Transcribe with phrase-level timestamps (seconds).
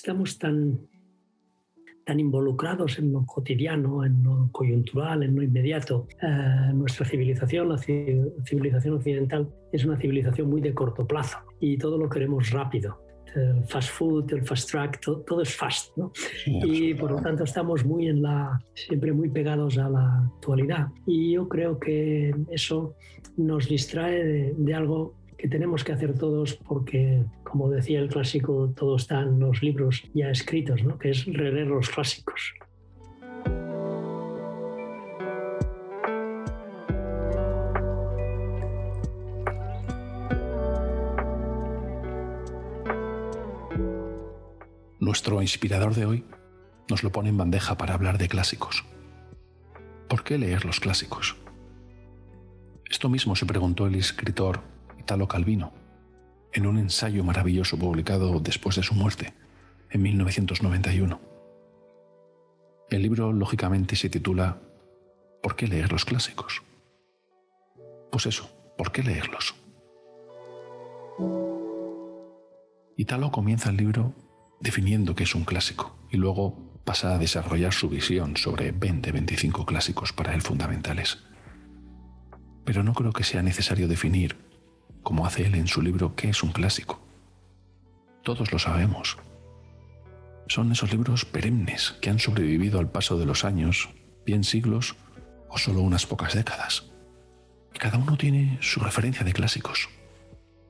[0.00, 0.80] estamos tan,
[2.06, 6.08] tan involucrados en lo cotidiano, en lo coyuntural, en lo inmediato.
[6.22, 11.98] Eh, nuestra civilización, la civilización occidental, es una civilización muy de corto plazo y todo
[11.98, 12.98] lo queremos rápido
[13.36, 16.12] el fast food, el fast track, todo, es fast, ¿no?
[16.46, 20.88] y por lo tanto estamos muy en la, siempre muy pegados a la actualidad.
[21.06, 22.96] Y yo creo que eso
[23.36, 28.96] nos distrae de, algo que tenemos que hacer todos porque, como decía el clásico, todo
[28.96, 30.98] está en los libros ya escritos, ¿no?
[30.98, 32.52] que es releer los clásicos.
[44.98, 46.24] Nuestro inspirador de hoy
[46.90, 48.84] nos lo pone en bandeja para hablar de clásicos.
[50.06, 51.36] ¿Por qué leer los clásicos?
[52.90, 54.60] Esto mismo se preguntó el escritor
[55.00, 55.72] Italo Calvino
[56.52, 59.32] en un ensayo maravilloso publicado después de su muerte,
[59.90, 61.20] en 1991.
[62.90, 64.58] El libro lógicamente se titula
[65.42, 66.62] ¿Por qué leer los clásicos?
[68.10, 69.54] Pues eso, ¿por qué leerlos?
[72.96, 74.12] Italo comienza el libro
[74.60, 80.12] definiendo qué es un clásico y luego pasa a desarrollar su visión sobre 20-25 clásicos
[80.12, 81.22] para él fundamentales.
[82.64, 84.49] Pero no creo que sea necesario definir,
[85.02, 87.00] como hace él en su libro, qué es un clásico.
[88.22, 89.18] Todos lo sabemos.
[90.46, 93.88] Son esos libros perennes que han sobrevivido al paso de los años,
[94.26, 94.96] bien siglos
[95.48, 96.90] o solo unas pocas décadas.
[97.78, 99.88] Cada uno tiene su referencia de clásicos.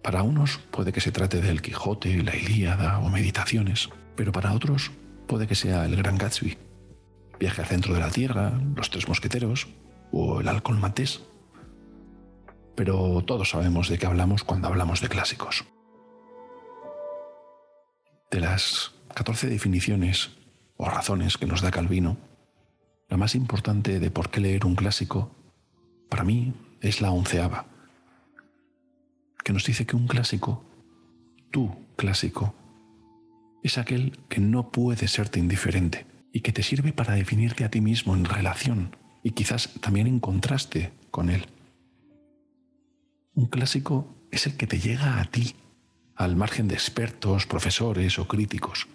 [0.03, 4.91] Para unos puede que se trate del Quijote, la Ilíada o Meditaciones, pero para otros
[5.27, 6.57] puede que sea el Gran Gatsby,
[7.39, 9.67] Viaje al centro de la Tierra, Los Tres Mosqueteros
[10.12, 11.23] o el Alcohol Matés.
[12.75, 15.64] Pero todos sabemos de qué hablamos cuando hablamos de clásicos.
[18.31, 20.31] De las 14 definiciones
[20.77, 22.17] o razones que nos da Calvino,
[23.09, 25.35] la más importante de por qué leer un clásico,
[26.09, 27.67] para mí, es la onceava
[29.45, 30.64] que nos dice que un clásico,
[31.51, 32.55] tu clásico,
[33.63, 37.80] es aquel que no puede serte indiferente y que te sirve para definirte a ti
[37.80, 41.47] mismo en relación y quizás también en contraste con él.
[43.35, 45.55] Un clásico es el que te llega a ti,
[46.17, 48.89] al margen de expertos, profesores o críticos.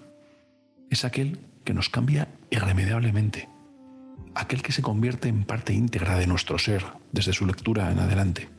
[0.90, 3.48] Es aquel que nos cambia irremediablemente,
[4.36, 8.50] aquel que se convierte en parte íntegra de nuestro ser desde su lectura en adelante.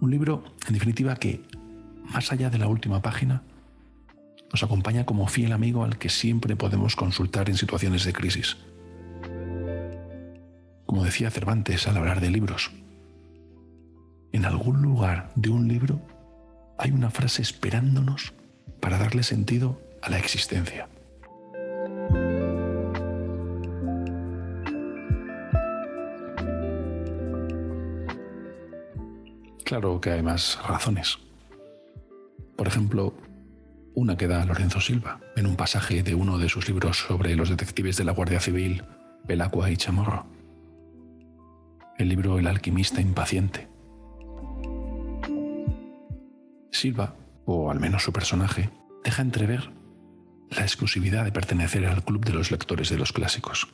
[0.00, 1.42] Un libro, en definitiva, que,
[2.04, 3.42] más allá de la última página,
[4.52, 8.58] nos acompaña como fiel amigo al que siempre podemos consultar en situaciones de crisis.
[10.84, 12.70] Como decía Cervantes al hablar de libros,
[14.34, 16.00] en algún lugar de un libro
[16.76, 18.34] hay una frase esperándonos
[18.80, 20.88] para darle sentido a la existencia.
[29.64, 31.16] Claro que hay más razones.
[32.56, 33.14] Por ejemplo,
[33.94, 37.50] una que da Lorenzo Silva en un pasaje de uno de sus libros sobre los
[37.50, 38.82] detectives de la Guardia Civil,
[39.22, 40.26] Belacqua y Chamorro.
[41.98, 43.73] El libro El alquimista impaciente.
[46.74, 47.14] Silva,
[47.46, 48.68] o al menos su personaje,
[49.04, 49.70] deja entrever
[50.50, 53.68] la exclusividad de pertenecer al club de los lectores de los clásicos.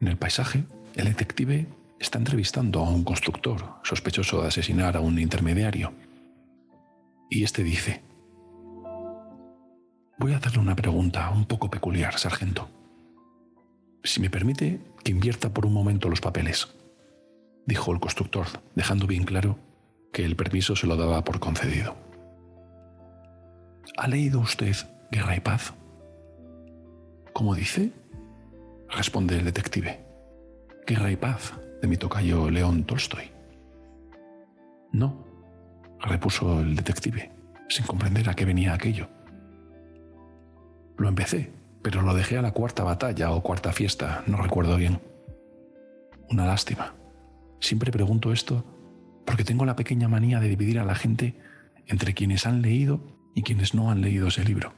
[0.00, 0.64] En el paisaje,
[0.94, 1.68] el detective
[2.00, 5.94] está entrevistando a un constructor sospechoso de asesinar a un intermediario.
[7.30, 8.02] Y este dice,
[10.18, 12.68] voy a hacerle una pregunta un poco peculiar, sargento.
[14.02, 16.68] Si me permite que invierta por un momento los papeles,
[17.64, 19.65] dijo el constructor, dejando bien claro
[20.12, 21.96] que el permiso se lo daba por concedido.
[23.98, 24.74] ¿Ha leído usted
[25.10, 25.74] Guerra y Paz?
[27.32, 27.92] ¿Cómo dice?
[28.88, 30.04] Responde el detective.
[30.86, 33.30] Guerra y Paz, de mi tocayo León Tolstoy.
[34.92, 35.24] No,
[36.00, 37.32] repuso el detective,
[37.68, 39.08] sin comprender a qué venía aquello.
[40.96, 45.00] Lo empecé, pero lo dejé a la cuarta batalla o cuarta fiesta, no recuerdo bien.
[46.30, 46.94] Una lástima.
[47.60, 48.64] Siempre pregunto esto
[49.26, 51.34] porque tengo la pequeña manía de dividir a la gente
[51.86, 53.00] entre quienes han leído
[53.34, 54.72] y quienes no han leído ese libro.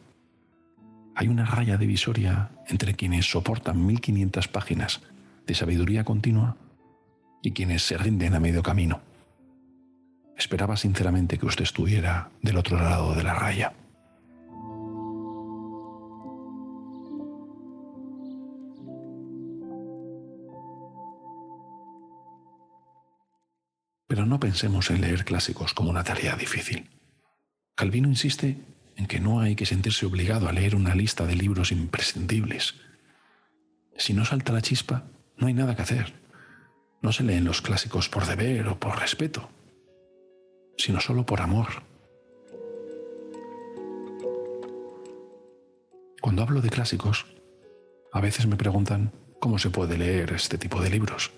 [1.15, 5.03] Hay una raya divisoria entre quienes soportan 1500 páginas
[5.47, 6.57] de sabiduría continua
[7.43, 9.01] y quienes se rinden a medio camino.
[10.37, 13.73] Esperaba sinceramente que usted estuviera del otro lado de la raya.
[24.19, 26.91] Pero no pensemos en leer clásicos como una tarea difícil.
[27.77, 28.59] Calvino insiste
[28.97, 32.75] en que no hay que sentirse obligado a leer una lista de libros imprescindibles.
[33.97, 35.05] Si no salta la chispa,
[35.37, 36.15] no hay nada que hacer.
[37.01, 39.51] No se leen los clásicos por deber o por respeto,
[40.77, 41.85] sino solo por amor.
[46.21, 47.25] Cuando hablo de clásicos,
[48.13, 51.31] a veces me preguntan cómo se puede leer este tipo de libros.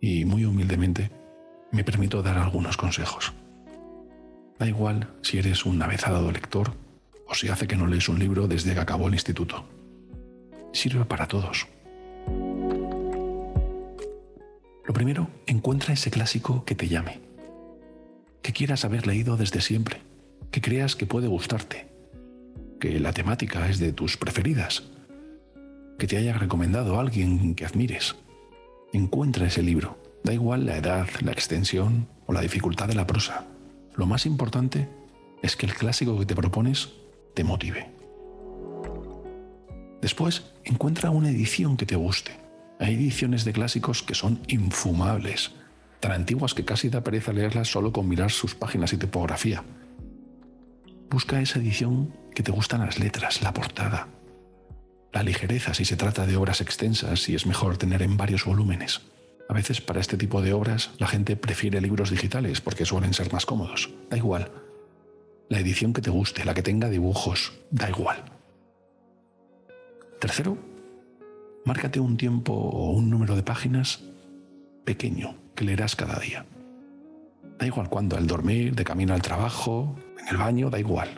[0.00, 1.17] Y muy humildemente
[1.70, 3.32] me permito dar algunos consejos.
[4.58, 6.72] Da igual si eres un avezado lector
[7.26, 9.64] o si hace que no lees un libro desde que acabó el instituto.
[10.72, 11.66] Sirve para todos.
[14.86, 17.20] Lo primero, encuentra ese clásico que te llame,
[18.42, 20.00] que quieras haber leído desde siempre,
[20.50, 21.88] que creas que puede gustarte,
[22.80, 24.84] que la temática es de tus preferidas,
[25.98, 28.16] que te haya recomendado alguien que admires.
[28.92, 33.46] Encuentra ese libro, da igual la edad, la extensión o la dificultad de la prosa.
[33.96, 34.86] Lo más importante
[35.42, 36.90] es que el clásico que te propones
[37.34, 37.90] te motive.
[40.02, 42.32] Después, encuentra una edición que te guste.
[42.78, 45.52] Hay ediciones de clásicos que son infumables,
[45.98, 49.64] tan antiguas que casi da pereza leerlas solo con mirar sus páginas y tipografía.
[51.08, 54.08] Busca esa edición que te gustan las letras, la portada,
[55.10, 59.00] la ligereza si se trata de obras extensas y es mejor tener en varios volúmenes.
[59.48, 63.32] A veces para este tipo de obras la gente prefiere libros digitales porque suelen ser
[63.32, 63.90] más cómodos.
[64.10, 64.52] Da igual.
[65.48, 68.22] La edición que te guste, la que tenga dibujos, da igual.
[70.20, 70.58] Tercero,
[71.64, 74.02] márcate un tiempo o un número de páginas
[74.84, 76.44] pequeño que leerás cada día.
[77.58, 81.08] Da igual cuándo, al dormir, de camino al trabajo, en el baño, da igual.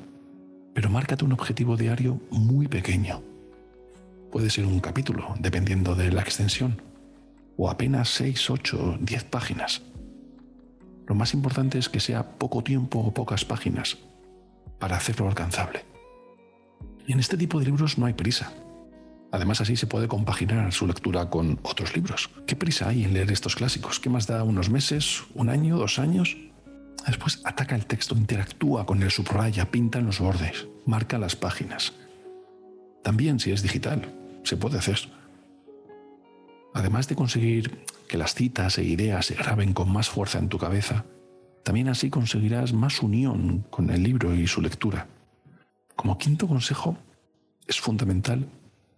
[0.73, 3.23] Pero márcate un objetivo diario muy pequeño.
[4.31, 6.89] Puede ser un capítulo, dependiendo de la extensión
[7.62, 9.82] o apenas 6, 8, 10 páginas.
[11.06, 13.98] Lo más importante es que sea poco tiempo o pocas páginas
[14.78, 15.84] para hacerlo alcanzable.
[17.06, 18.50] Y en este tipo de libros no hay prisa.
[19.30, 22.30] Además así se puede compaginar su lectura con otros libros.
[22.46, 24.00] ¿Qué prisa hay en leer estos clásicos?
[24.00, 26.38] ¿Qué más da unos meses, un año, dos años?
[27.06, 31.92] Después ataca el texto, interactúa con el subraya, pinta en los bordes, marca las páginas.
[33.04, 34.10] También si es digital,
[34.44, 35.19] se puede hacer.
[36.75, 40.58] Además de conseguir que las citas e ideas se graben con más fuerza en tu
[40.58, 41.05] cabeza,
[41.64, 45.06] también así conseguirás más unión con el libro y su lectura.
[45.96, 46.96] Como quinto consejo,
[47.67, 48.49] es fundamental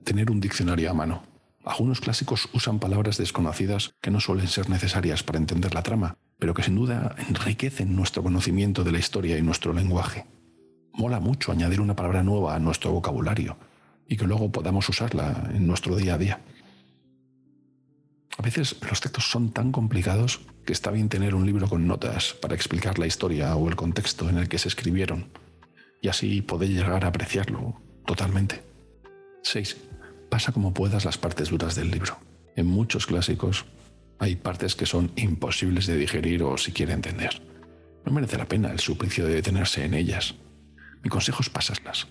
[0.05, 1.23] tener un diccionario a mano.
[1.65, 6.55] Algunos clásicos usan palabras desconocidas que no suelen ser necesarias para entender la trama, pero
[6.55, 10.27] que sin duda enriquecen nuestro conocimiento de la historia y nuestro lenguaje.
[10.93, 13.57] Mola mucho añadir una palabra nueva a nuestro vocabulario
[14.09, 16.41] y que luego podamos usarla en nuestro día a día.
[18.39, 22.35] A veces los textos son tan complicados que está bien tener un libro con notas
[22.35, 25.31] para explicar la historia o el contexto en el que se escribieron
[26.01, 28.63] y así poder llegar a apreciarlo totalmente.
[29.43, 29.77] 6.
[30.31, 32.19] Pasa como puedas las partes duras del libro.
[32.57, 33.67] En muchos clásicos
[34.19, 37.43] hay partes que son imposibles de digerir o siquiera entender.
[38.05, 40.35] No merece la pena el suplicio de detenerse en ellas.
[41.03, 42.09] Mi consejo es pasarlas.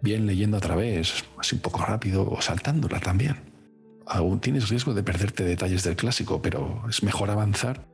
[0.00, 3.49] Bien leyendo a través, así un poco rápido o saltándola también
[4.10, 7.86] aún tienes riesgo de perderte detalles del clásico, pero es mejor avanzar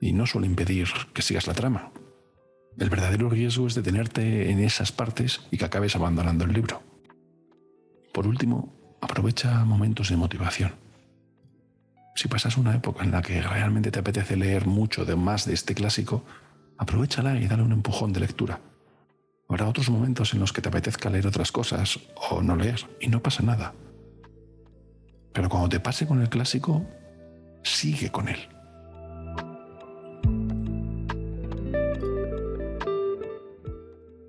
[0.00, 1.92] y no suele impedir que sigas la trama.
[2.78, 6.82] El verdadero riesgo es detenerte en esas partes y que acabes abandonando el libro.
[8.12, 10.72] Por último, aprovecha momentos de motivación.
[12.14, 15.54] Si pasas una época en la que realmente te apetece leer mucho de más de
[15.54, 16.24] este clásico,
[16.76, 18.60] aprovechala y dale un empujón de lectura.
[19.48, 21.98] Habrá otros momentos en los que te apetezca leer otras cosas
[22.30, 23.74] o no leer, y no pasa nada.
[25.32, 26.84] Pero cuando te pase con el clásico,
[27.62, 28.38] sigue con él.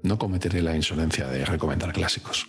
[0.03, 2.47] No cometeré la insolencia de recomendar clásicos.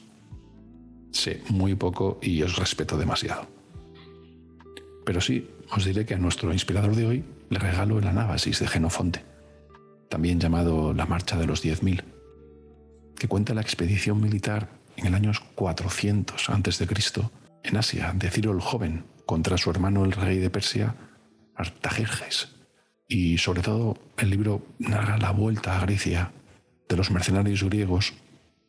[1.12, 3.46] Sé muy poco y os respeto demasiado.
[5.04, 8.66] Pero sí, os diré que a nuestro inspirador de hoy le regalo el Anábasis de
[8.66, 9.24] Genofonte,
[10.08, 12.02] también llamado La Marcha de los Diez Mil,
[13.16, 16.86] que cuenta la expedición militar en el año 400 a.C
[17.64, 20.94] en Asia de Ciro el Joven contra su hermano el rey de Persia,
[21.56, 22.50] Artajerjes.
[23.08, 26.30] Y sobre todo el libro narra la vuelta a Grecia
[26.88, 28.12] de los mercenarios griegos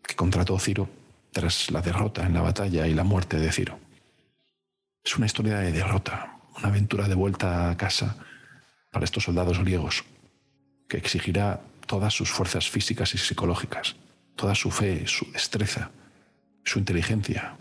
[0.02, 0.90] que contrató Ciro
[1.32, 3.78] tras la derrota en la batalla y la muerte de Ciro.
[5.04, 8.16] Es una historia de derrota, una aventura de vuelta a casa
[8.92, 10.06] para estos soldados griegos,
[10.88, 13.96] que exigirá todas sus fuerzas físicas y psicológicas,
[14.36, 15.92] toda su fe, su destreza,
[16.64, 17.58] su inteligencia,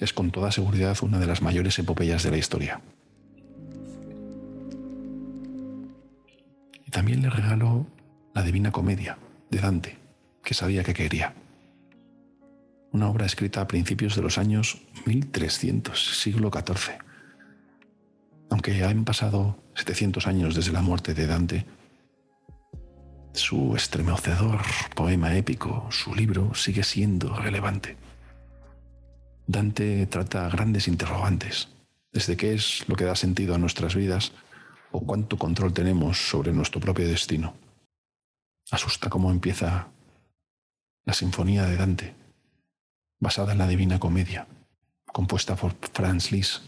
[0.00, 2.80] es con toda seguridad una de las mayores epopeyas de la historia.
[6.86, 7.86] Y también le regaló
[8.34, 9.18] la Divina Comedia
[9.50, 9.98] de Dante,
[10.42, 11.34] que sabía que quería.
[12.92, 16.98] una obra escrita a principios de los años 1300, siglo XIV.
[18.50, 21.66] Aunque han pasado 700 años desde la muerte de Dante,
[23.32, 24.60] su estremecedor
[24.96, 27.96] poema épico, su libro, sigue siendo relevante.
[29.50, 31.70] Dante trata grandes interrogantes,
[32.12, 34.30] desde qué es lo que da sentido a nuestras vidas
[34.92, 37.56] o cuánto control tenemos sobre nuestro propio destino.
[38.70, 39.88] Asusta cómo empieza
[41.04, 42.14] la Sinfonía de Dante,
[43.18, 44.46] basada en la Divina Comedia,
[45.06, 46.62] compuesta por Franz Liszt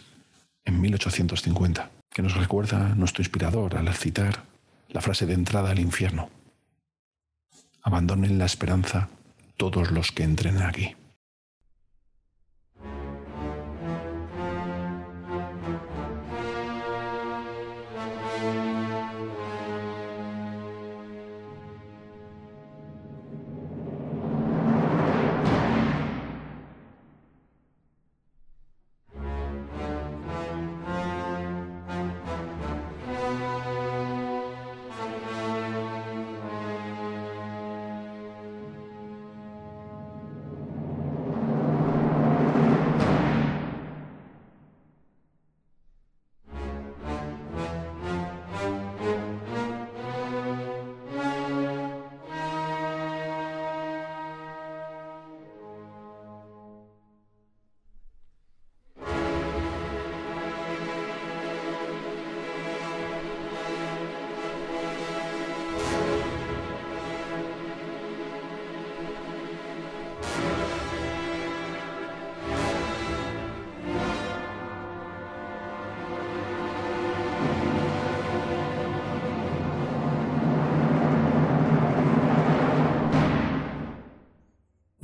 [0.65, 4.43] en 1850, que nos recuerda nuestro inspirador al citar
[4.89, 6.31] la frase de entrada al infierno.
[7.83, 9.09] Abandonen la esperanza
[9.57, 10.97] todos los que entren aquí.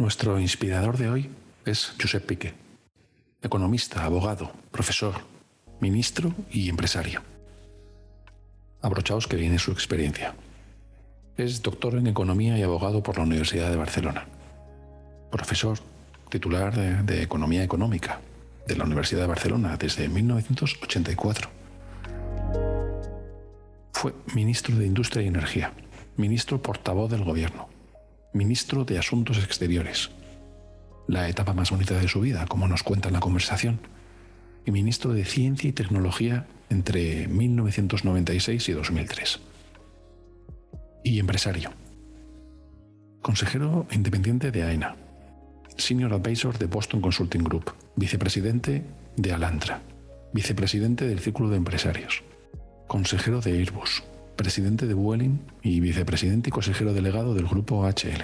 [0.09, 1.31] Nuestro inspirador de hoy
[1.67, 2.55] es Josep Piqué,
[3.43, 5.17] economista, abogado, profesor,
[5.81, 7.21] ministro y empresario.
[8.81, 10.35] Abrochaos que viene su experiencia.
[11.37, 14.27] Es doctor en economía y abogado por la Universidad de Barcelona.
[15.31, 15.79] Profesor
[16.31, 18.19] titular de, de Economía Económica
[18.67, 21.51] de la Universidad de Barcelona desde 1984.
[23.93, 25.75] Fue ministro de Industria y Energía,
[26.17, 27.69] ministro portavoz del Gobierno,
[28.33, 30.11] ministro de Asuntos Exteriores,
[31.07, 33.81] la etapa más bonita de su vida, como nos cuenta en la conversación,
[34.67, 39.41] y ministro de Ciencia y Tecnología entre 1996 y 2003.
[41.05, 41.73] Y empresario.
[43.23, 44.97] Consejero independiente de AENA.
[45.77, 47.73] Senior Advisor de Boston Consulting Group.
[47.97, 48.85] Vicepresidente
[49.17, 49.81] de Alantra.
[50.35, 52.23] Vicepresidente del Círculo de Empresarios.
[52.87, 54.03] Consejero de Airbus
[54.39, 58.23] presidente de Vueling y vicepresidente y consejero delegado del grupo HL.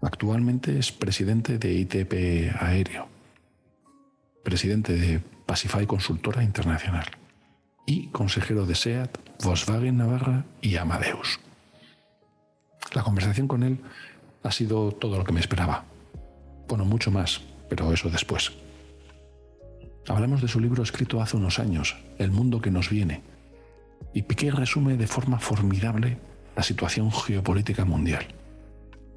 [0.00, 3.08] Actualmente es presidente de ITP Aéreo,
[4.44, 7.06] presidente de Pacify Consultora Internacional
[7.84, 11.40] y consejero de SEAT, Volkswagen Navarra y Amadeus.
[12.94, 13.80] La conversación con él
[14.44, 15.84] ha sido todo lo que me esperaba.
[16.68, 18.52] Bueno, mucho más, pero eso después.
[20.06, 23.22] Hablamos de su libro escrito hace unos años, El mundo que nos viene,
[24.18, 26.18] y Piqué resume de forma formidable
[26.56, 28.26] la situación geopolítica mundial,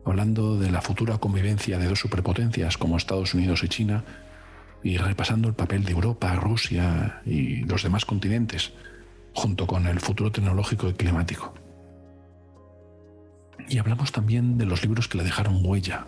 [0.05, 4.03] hablando de la futura convivencia de dos superpotencias como Estados Unidos y China,
[4.83, 8.73] y repasando el papel de Europa, Rusia y los demás continentes,
[9.33, 11.51] junto con el futuro tecnológico y climático.
[13.67, 16.05] Y hablamos también de los libros que le dejaron huella,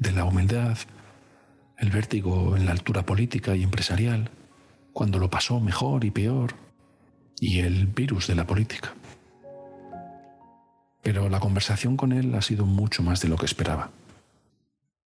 [0.00, 0.78] de la humildad,
[1.78, 4.30] el vértigo en la altura política y empresarial,
[4.92, 6.54] cuando lo pasó mejor y peor,
[7.42, 8.94] y el virus de la política.
[11.02, 13.90] Pero la conversación con él ha sido mucho más de lo que esperaba.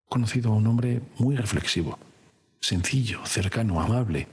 [0.05, 1.99] He conocido a un hombre muy reflexivo,
[2.61, 4.29] sencillo, cercano, amable,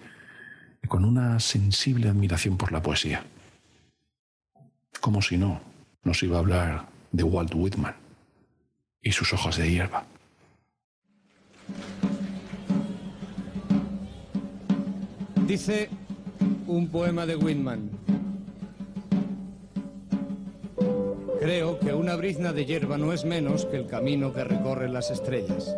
[0.81, 3.25] y con una sensible admiración por la poesía.
[5.00, 5.61] Como si no
[6.05, 7.97] nos iba a hablar de Walt Whitman
[9.02, 10.07] y sus ojos de hierba.
[15.49, 15.90] Dice
[16.68, 17.90] un poema de Whitman.
[21.40, 25.10] Creo que una brizna de hierba no es menos que el camino que recorren las
[25.10, 25.75] estrellas.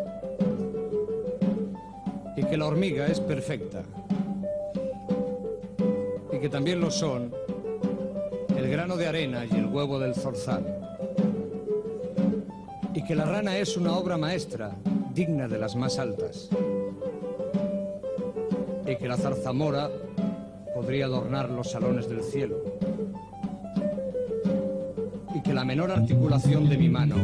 [2.35, 3.83] Y que la hormiga es perfecta.
[6.33, 7.33] Y que también lo son
[8.57, 10.65] el grano de arena y el huevo del zorzal.
[12.93, 14.75] Y que la rana es una obra maestra,
[15.13, 16.49] digna de las más altas.
[18.85, 19.89] Y que la zarzamora
[20.73, 22.57] podría adornar los salones del cielo.
[25.35, 27.15] Y que la menor articulación de mi mano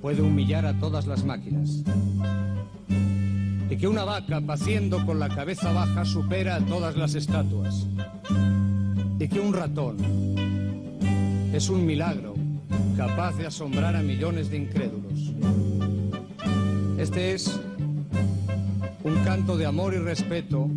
[0.00, 1.82] puede humillar a todas las máquinas.
[3.68, 7.86] Y que una vaca paciendo con la cabeza baja supera a todas las estatuas.
[9.18, 9.96] Y que un ratón
[11.52, 12.34] es un milagro
[12.96, 15.32] capaz de asombrar a millones de incrédulos.
[16.98, 17.58] Este es
[19.02, 20.68] un canto de amor y respeto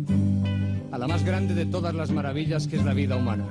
[0.94, 3.46] a la más grande de todas las maravillas que es la vida humana.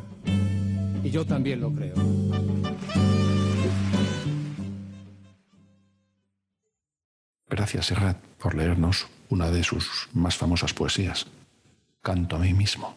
[1.04, 1.94] Y yo también lo creo.
[7.50, 11.28] Gracias, Serrat, por leernos una de sus más famosas poesías,
[12.02, 12.96] Canto a mí mismo.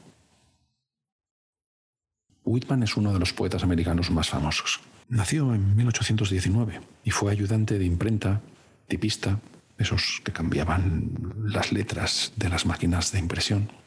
[2.45, 4.79] Whitman es uno de los poetas americanos más famosos.
[5.09, 8.41] Nació en 1819 y fue ayudante de imprenta,
[8.87, 9.41] tipista,
[9.77, 11.11] esos que cambiaban
[11.43, 13.86] las letras de las máquinas de impresión.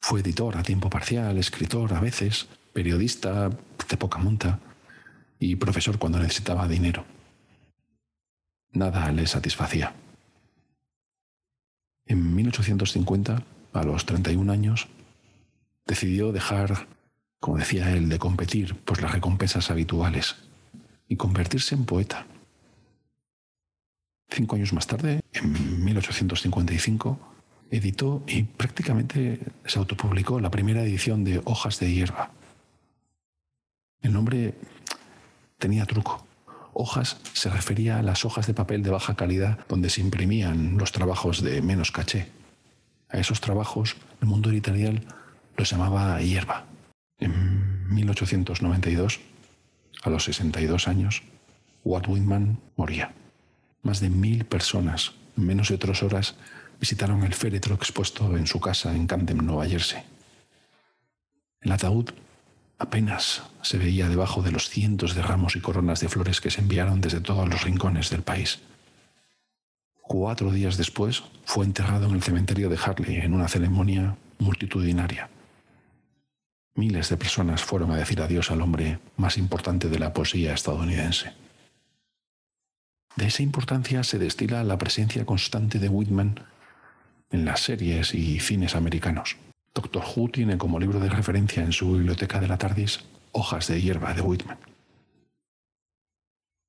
[0.00, 4.58] Fue editor a tiempo parcial, escritor a veces, periodista de poca monta
[5.38, 7.04] y profesor cuando necesitaba dinero.
[8.72, 9.94] Nada le satisfacía.
[12.06, 13.42] En 1850,
[13.72, 14.88] a los 31 años,
[15.86, 16.88] decidió dejar
[17.40, 20.36] como decía él, de competir por las recompensas habituales
[21.08, 22.26] y convertirse en poeta.
[24.28, 27.18] Cinco años más tarde, en 1855,
[27.70, 32.30] editó y prácticamente se autopublicó la primera edición de Hojas de Hierba.
[34.02, 34.54] El nombre
[35.58, 36.26] tenía truco.
[36.72, 40.92] Hojas se refería a las hojas de papel de baja calidad donde se imprimían los
[40.92, 42.28] trabajos de menos caché.
[43.08, 45.02] A esos trabajos el mundo editorial
[45.56, 46.64] los llamaba hierba.
[47.18, 49.20] En 1892,
[50.02, 51.22] a los 62 años,
[51.84, 53.12] Walt Whitman moría.
[53.82, 56.36] Más de mil personas, en menos de tres horas,
[56.80, 60.02] visitaron el féretro expuesto en su casa en Camden, Nueva Jersey.
[61.60, 62.10] El ataúd
[62.78, 66.62] apenas se veía debajo de los cientos de ramos y coronas de flores que se
[66.62, 68.60] enviaron desde todos los rincones del país.
[70.00, 75.28] Cuatro días después fue enterrado en el cementerio de Harley en una ceremonia multitudinaria.
[76.74, 81.34] Miles de personas fueron a decir adiós al hombre más importante de la poesía estadounidense.
[83.16, 86.40] De esa importancia se destila la presencia constante de Whitman
[87.30, 89.36] en las series y cines americanos.
[89.74, 93.00] Doctor Who tiene como libro de referencia en su biblioteca de la TARDIS
[93.32, 94.58] Hojas de hierba de Whitman.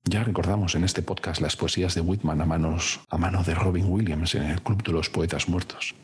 [0.04, 3.86] Ya recordamos en este podcast las poesías de Whitman a, manos, a mano de Robin
[3.88, 5.96] Williams en el Club de los Poetas Muertos.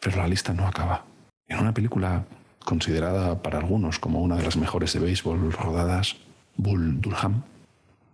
[0.00, 1.04] Pero la lista no acaba.
[1.46, 2.24] En una película
[2.64, 6.16] considerada para algunos como una de las mejores de béisbol rodadas,
[6.56, 7.42] Bull Durham,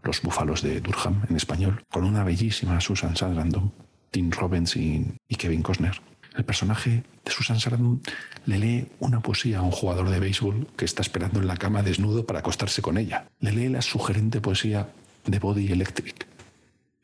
[0.02, 3.72] Los Búfalos de Durham en español, con una bellísima Susan Sarandon,
[4.10, 6.00] Tim Robbins y, Kevin Costner.
[6.36, 8.00] El personaje de Susan Sarandon
[8.46, 11.82] le lee una poesía a un jugador de béisbol que está esperando en la cama
[11.82, 13.26] desnudo para acostarse con ella.
[13.40, 14.88] Le lee la sugerente poesía
[15.26, 16.26] de Body Electric,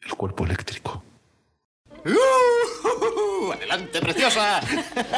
[0.02, 1.02] el cuerpo eléctrico.
[2.04, 3.52] ¡Uh!
[3.52, 4.60] ¡Adelante, preciosa!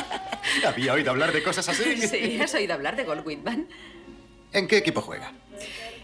[0.66, 1.96] ¿Había oído hablar de cosas así?
[2.09, 3.68] Sí, ¿has oído hablar de Gold Whitman?
[4.53, 5.33] ¿En qué equipo juega?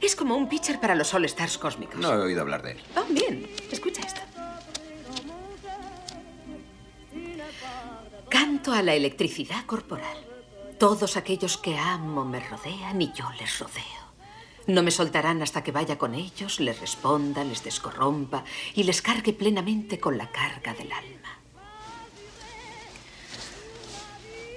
[0.00, 1.96] Es como un pitcher para los All-Stars cósmicos.
[1.96, 2.78] No he oído hablar de él.
[2.96, 3.48] Oh, bien.
[3.70, 4.20] Escucha esto.
[8.34, 10.18] Canto a la electricidad corporal.
[10.76, 14.04] Todos aquellos que amo me rodean y yo les rodeo.
[14.66, 18.42] No me soltarán hasta que vaya con ellos, les responda, les descorrompa
[18.74, 21.38] y les cargue plenamente con la carga del alma.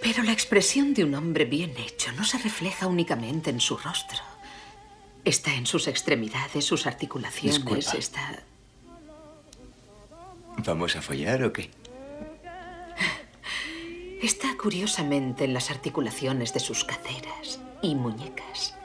[0.01, 4.21] Pero la expresión de un hombre bien hecho no se refleja únicamente en su rostro.
[5.23, 7.95] Está en sus extremidades, sus articulaciones, Disculpa.
[7.95, 8.43] está...
[10.65, 11.69] ¿Vamos a follar o qué?
[14.21, 18.75] Está curiosamente en las articulaciones de sus caderas y muñecas.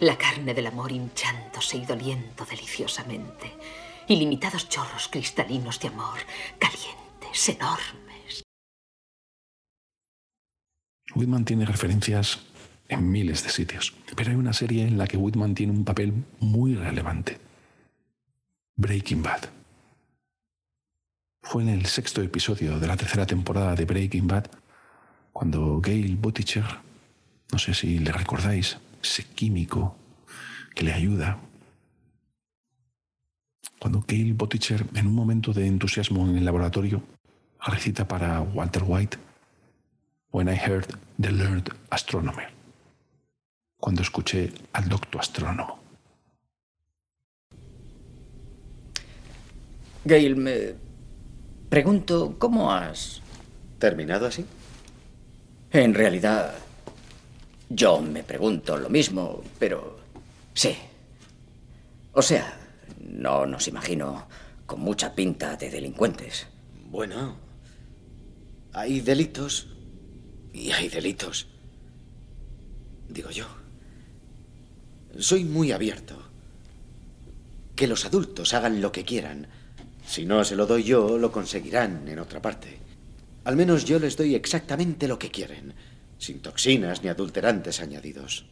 [0.00, 3.52] La carne del amor hinchándose y doliendo deliciosamente.
[4.08, 6.18] Ilimitados chorros cristalinos de amor,
[6.58, 8.42] calientes, enormes.
[11.14, 12.40] Whitman tiene referencias
[12.88, 16.12] en miles de sitios, pero hay una serie en la que Whitman tiene un papel
[16.40, 17.38] muy relevante.
[18.74, 19.44] Breaking Bad.
[21.48, 24.46] Fue en el sexto episodio de la tercera temporada de Breaking Bad
[25.32, 26.64] cuando Gail Butticher,
[27.52, 29.96] no sé si le recordáis, ese químico
[30.74, 31.38] que le ayuda,
[33.78, 37.00] cuando Gail Butticher, en un momento de entusiasmo en el laboratorio,
[37.64, 39.16] recita para Walter White
[40.32, 42.48] When I heard the learned astronomer,
[43.78, 45.78] cuando escuché al docto astrónomo.
[50.04, 50.85] Gail, me
[51.68, 53.20] pregunto, ¿cómo has...?
[53.78, 54.44] ¿Terminado así?
[55.70, 56.54] En realidad,
[57.68, 59.98] yo me pregunto lo mismo, pero
[60.54, 60.74] sí.
[62.12, 62.58] O sea,
[62.98, 64.26] No nos imagino
[64.66, 66.46] con mucha pinta de delincuentes.
[66.90, 67.36] Bueno,
[68.72, 69.68] hay delitos
[70.52, 71.46] y hay delitos.
[73.08, 73.46] Digo yo.
[75.18, 76.18] Soy muy abierto.
[77.74, 79.48] Que los adultos hagan lo que quieran.
[80.06, 82.78] Si no se lo doy yo, lo conseguirán en otra parte.
[83.44, 85.74] Al menos yo les doy exactamente lo que quieren,
[86.18, 88.46] sin toxinas ni adulterantes añadidos.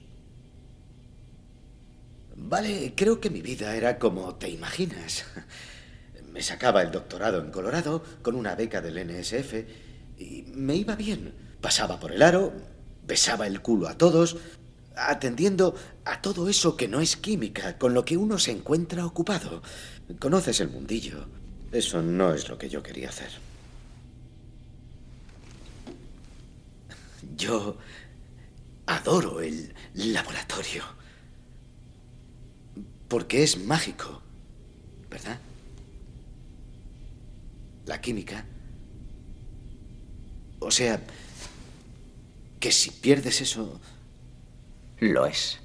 [2.36, 5.24] Vale, creo que mi vida era como te imaginas.
[6.32, 9.54] Me sacaba el doctorado en Colorado con una beca del NSF
[10.18, 11.32] y me iba bien.
[11.60, 12.52] Pasaba por el aro,
[13.06, 14.36] besaba el culo a todos,
[14.96, 19.62] atendiendo a todo eso que no es química, con lo que uno se encuentra ocupado.
[20.18, 21.26] Conoces el mundillo.
[21.74, 23.30] Eso no es lo que yo quería hacer.
[27.36, 27.76] Yo
[28.86, 30.84] adoro el laboratorio.
[33.08, 34.22] Porque es mágico,
[35.10, 35.40] ¿verdad?
[37.86, 38.46] La química.
[40.60, 41.00] O sea,
[42.60, 43.80] que si pierdes eso...
[45.00, 45.58] Lo es.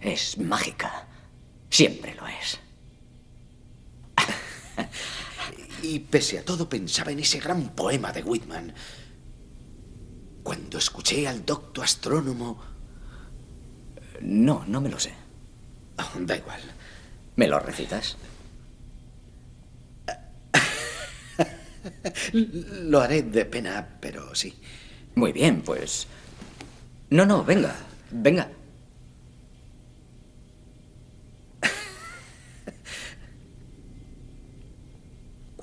[0.00, 1.06] Es mágica.
[1.70, 2.58] Siempre lo es.
[5.82, 8.74] y pese a todo pensaba en ese gran poema de Whitman.
[10.42, 12.62] Cuando escuché al docto astrónomo...
[14.20, 15.14] No, no me lo sé.
[16.20, 16.60] da igual.
[17.36, 18.16] ¿Me lo recitas?
[22.32, 24.54] lo haré de pena, pero sí.
[25.14, 26.06] Muy bien, pues...
[27.10, 27.74] No, no, venga,
[28.10, 28.50] venga.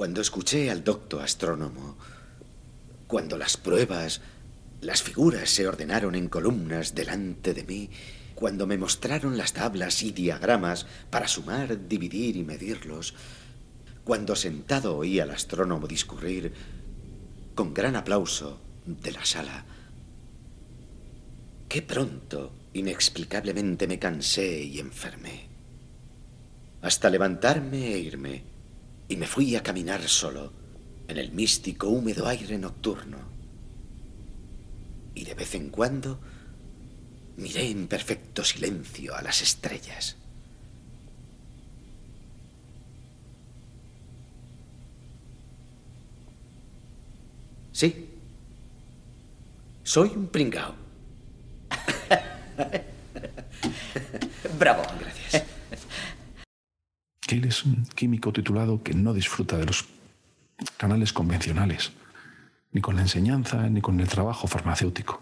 [0.02, 1.96] Cuando escuché al docto astrónomo,
[3.06, 4.22] cuando las pruebas,
[4.82, 7.92] las figuras se ordenaron en columnas delante de mí,
[8.34, 13.14] cuando me mostraron las tablas y diagramas para sumar, dividir y medirlos,
[14.04, 16.52] cuando sentado oí al astrónomo discurrir
[17.54, 19.66] con gran aplauso de la sala,
[21.70, 25.48] qué pronto, inexplicablemente me cansé y enfermé.
[26.82, 28.51] Hasta levantarme e irme,
[29.12, 30.54] y me fui a caminar solo
[31.10, 33.18] en el místico húmedo aire nocturno.
[35.14, 36.22] Y de vez en cuando
[37.36, 40.16] miré en perfecto silencio a las estrellas.
[47.74, 48.08] Sí.
[49.84, 50.74] Soy un pringao.
[54.58, 54.84] Bravo.
[57.32, 59.86] Él es un químico titulado que no disfruta de los
[60.78, 61.94] canales convencionales,
[62.74, 65.22] ni con la enseñanza, ni con el trabajo farmacéutico.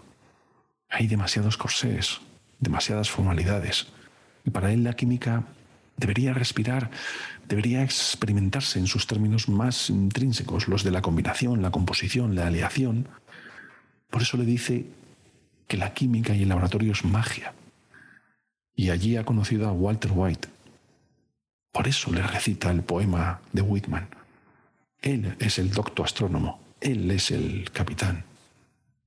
[0.88, 2.20] Hay demasiados corsés,
[2.58, 3.86] demasiadas formalidades.
[4.44, 5.44] Y para él la química
[5.96, 6.90] debería respirar,
[7.48, 13.08] debería experimentarse en sus términos más intrínsecos, los de la combinación, la composición, la aleación.
[14.10, 14.86] Por eso le dice
[15.68, 17.54] que la química y el laboratorio es magia.
[18.74, 20.48] Y allí ha conocido a Walter White.
[21.72, 24.08] Por eso le recita el poema de Whitman.
[25.02, 28.24] Él es el doctor astrónomo, él es el capitán.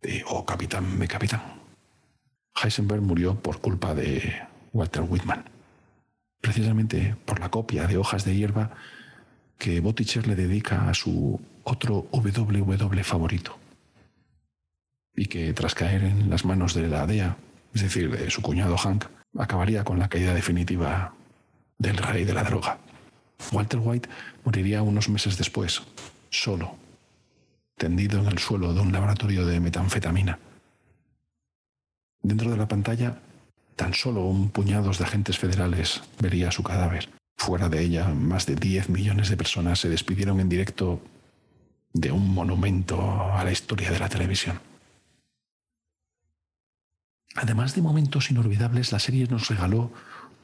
[0.02, 1.42] De, oh, capitán, me capitán.
[2.56, 4.34] Heisenberg murió por culpa de
[4.74, 5.46] Walter Whitman,
[6.42, 8.72] precisamente por la copia de hojas de hierba
[9.58, 13.58] que Botticher le dedica a su otro WW favorito,
[15.16, 17.38] y que tras caer en las manos de la DEA,
[17.74, 19.06] es decir, de su cuñado Hank,
[19.38, 21.14] acabaría con la caída definitiva
[21.84, 22.80] del rey de la droga.
[23.52, 24.10] Walter White
[24.46, 25.82] moriría unos meses después,
[26.30, 26.78] solo,
[27.78, 30.40] tendido en el suelo de un laboratorio de metanfetamina.
[32.22, 33.20] Dentro de la pantalla,
[33.76, 37.10] tan solo un puñado de agentes federales vería su cadáver.
[37.36, 41.02] Fuera de ella, más de 10 millones de personas se despidieron en directo
[41.92, 42.98] de un monumento
[43.34, 44.60] a la historia de la televisión.
[47.36, 49.92] Además de momentos inolvidables, la serie nos regaló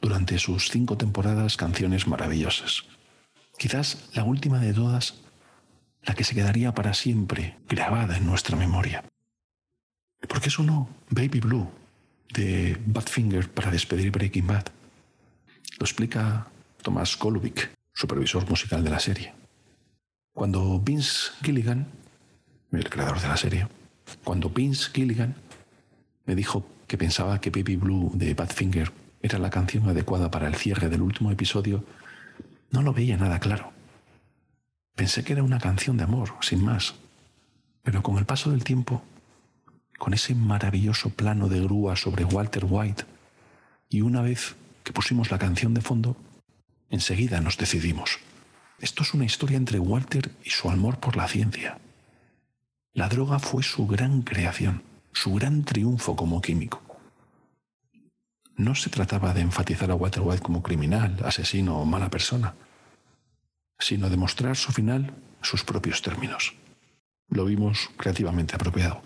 [0.00, 2.84] durante sus cinco temporadas canciones maravillosas.
[3.58, 5.20] Quizás la última de todas,
[6.02, 9.04] la que se quedaría para siempre grabada en nuestra memoria.
[10.26, 11.70] ¿Por qué sonó Baby Blue
[12.32, 14.66] de Badfinger para despedir Breaking Bad?
[15.78, 16.46] Lo explica
[16.82, 19.34] Thomas Golubic, supervisor musical de la serie.
[20.32, 21.86] Cuando Vince Gilligan,
[22.72, 23.68] el creador de la serie,
[24.24, 25.34] cuando Vince Gilligan
[26.24, 30.54] me dijo que pensaba que Baby Blue de Badfinger era la canción adecuada para el
[30.54, 31.84] cierre del último episodio,
[32.70, 33.72] no lo veía nada claro.
[34.94, 36.94] Pensé que era una canción de amor, sin más.
[37.82, 39.02] Pero con el paso del tiempo
[39.98, 43.04] con ese maravilloso plano de grúa sobre Walter White,
[43.90, 46.16] y una vez que pusimos la canción de fondo,
[46.90, 48.18] Enseguida nos decidimos.
[48.80, 51.78] Esto es una historia entre Walter y su amor por la ciencia.
[52.92, 56.82] La droga fue su gran creación, su gran triunfo como químico.
[58.60, 62.54] No se trataba de enfatizar a Walter White como criminal, asesino o mala persona,
[63.78, 66.54] sino de mostrar su final sus propios términos.
[67.30, 69.00] Lo vimos creativamente apropiado.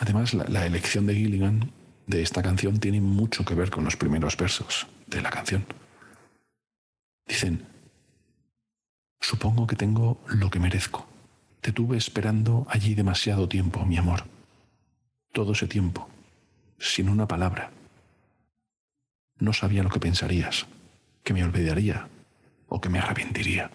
[0.00, 1.70] Además, la, la elección de Gilligan
[2.08, 5.64] de esta canción tiene mucho que ver con los primeros versos de la canción.
[7.28, 7.64] Dicen,
[9.20, 11.06] supongo que tengo lo que merezco.
[11.60, 14.24] Te tuve esperando allí demasiado tiempo, mi amor.
[15.30, 16.08] Todo ese tiempo,
[16.82, 17.70] sin una palabra.
[19.38, 20.66] No sabía lo que pensarías,
[21.22, 22.08] que me olvidaría
[22.68, 23.70] o que me arrepentiría.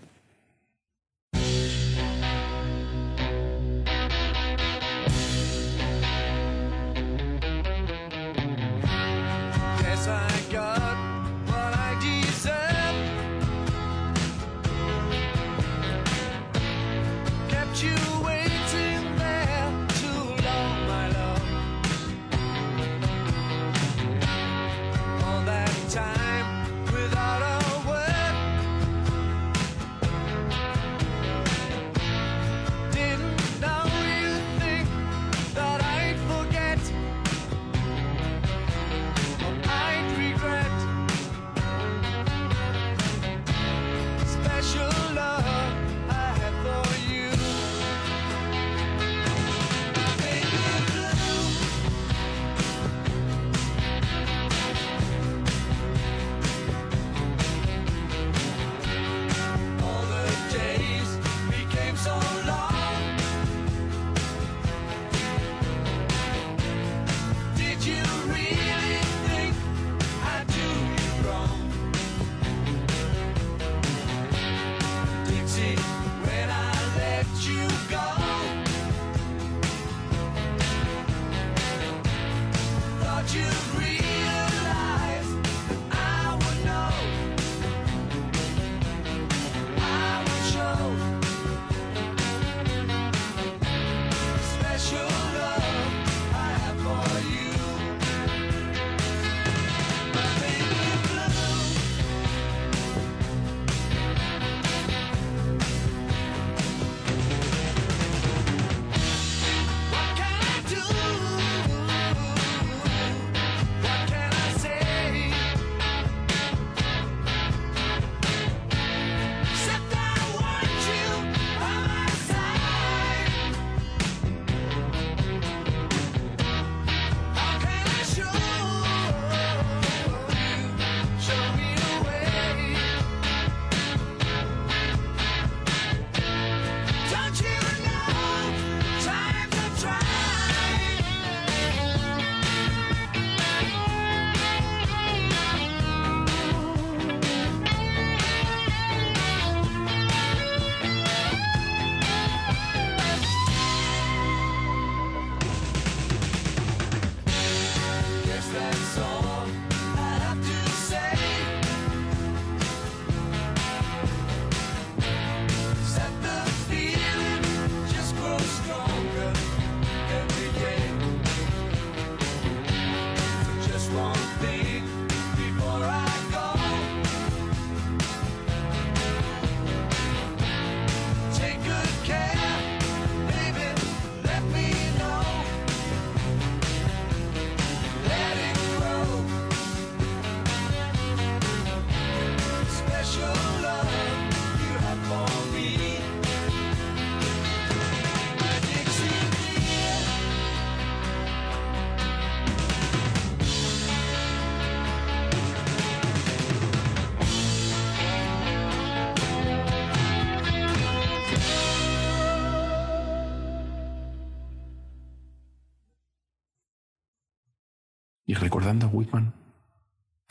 [218.67, 219.33] Recordando a Whitman,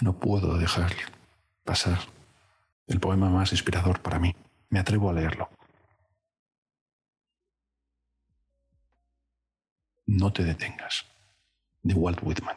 [0.02, 0.92] no puedo dejar
[1.64, 1.98] pasar
[2.86, 4.34] el poema más inspirador para mí.
[4.68, 5.48] Me atrevo a leerlo.
[10.04, 11.06] No te detengas,
[11.82, 12.56] de Walt Whitman.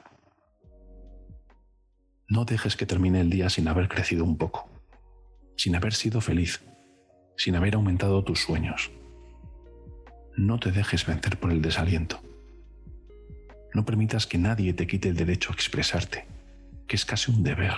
[2.28, 4.70] No dejes que termine el día sin haber crecido un poco,
[5.56, 6.62] sin haber sido feliz,
[7.38, 8.92] sin haber aumentado tus sueños.
[10.36, 12.20] No te dejes vencer por el desaliento.
[13.74, 16.26] No permitas que nadie te quite el derecho a expresarte,
[16.88, 17.74] que es casi un deber.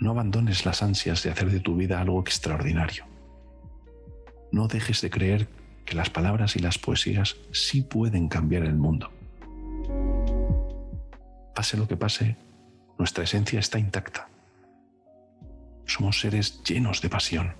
[0.00, 3.04] No abandones las ansias de hacer de tu vida algo extraordinario.
[4.50, 5.48] No dejes de creer
[5.84, 9.10] que las palabras y las poesías sí pueden cambiar el mundo.
[11.54, 12.36] Pase lo que pase,
[12.98, 14.28] nuestra esencia está intacta.
[15.86, 17.54] Somos seres llenos de pasión.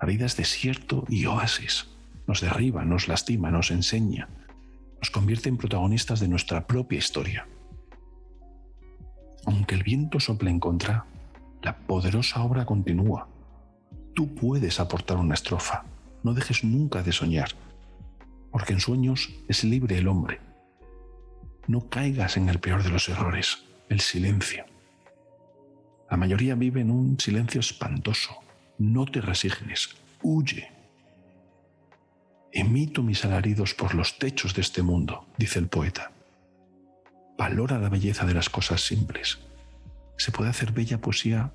[0.00, 1.86] La vida es desierto y oasis.
[2.26, 4.28] Nos derriba, nos lastima, nos enseña,
[5.04, 7.46] nos convierte en protagonistas de nuestra propia historia.
[9.44, 11.04] Aunque el viento sople en contra,
[11.62, 13.28] la poderosa obra continúa.
[14.14, 15.84] Tú puedes aportar una estrofa.
[16.22, 17.50] No dejes nunca de soñar,
[18.50, 20.40] porque en sueños es libre el hombre.
[21.66, 24.64] No caigas en el peor de los errores, el silencio.
[26.10, 28.38] La mayoría vive en un silencio espantoso.
[28.78, 30.73] No te resignes, huye.
[32.56, 36.12] Emito mis alaridos por los techos de este mundo, dice el poeta.
[37.36, 39.40] Valora la belleza de las cosas simples
[40.16, 41.52] se puede hacer bella poesía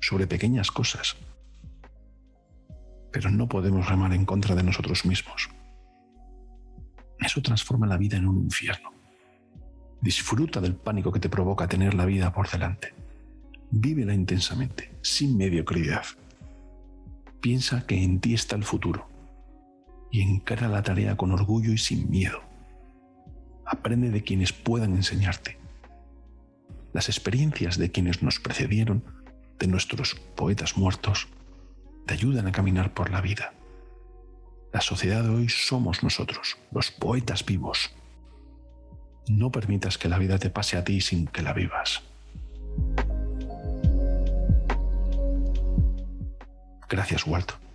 [0.00, 1.16] sobre pequeñas cosas,
[3.10, 5.50] pero no podemos remar en contra de nosotros mismos.
[7.18, 8.92] Eso transforma la vida en un infierno.
[10.00, 12.94] Disfruta del pánico que te provoca tener la vida por delante.
[13.72, 16.04] Vívela intensamente, sin mediocridad.
[17.40, 19.15] Piensa que en ti está el futuro
[20.16, 22.40] y encara la tarea con orgullo y sin miedo.
[23.64, 25.58] Aprende de quienes puedan enseñarte
[26.96, 29.04] las experiencias de quienes nos precedieron,
[29.58, 31.28] de nuestros poetas muertos,
[32.06, 33.52] te ayudan a caminar por la vida.
[34.72, 37.94] La sociedad de hoy somos nosotros, los poetas vivos.
[39.28, 42.02] No permitas que la vida te pase a ti sin que la vivas.
[46.88, 47.65] Gracias, Walt.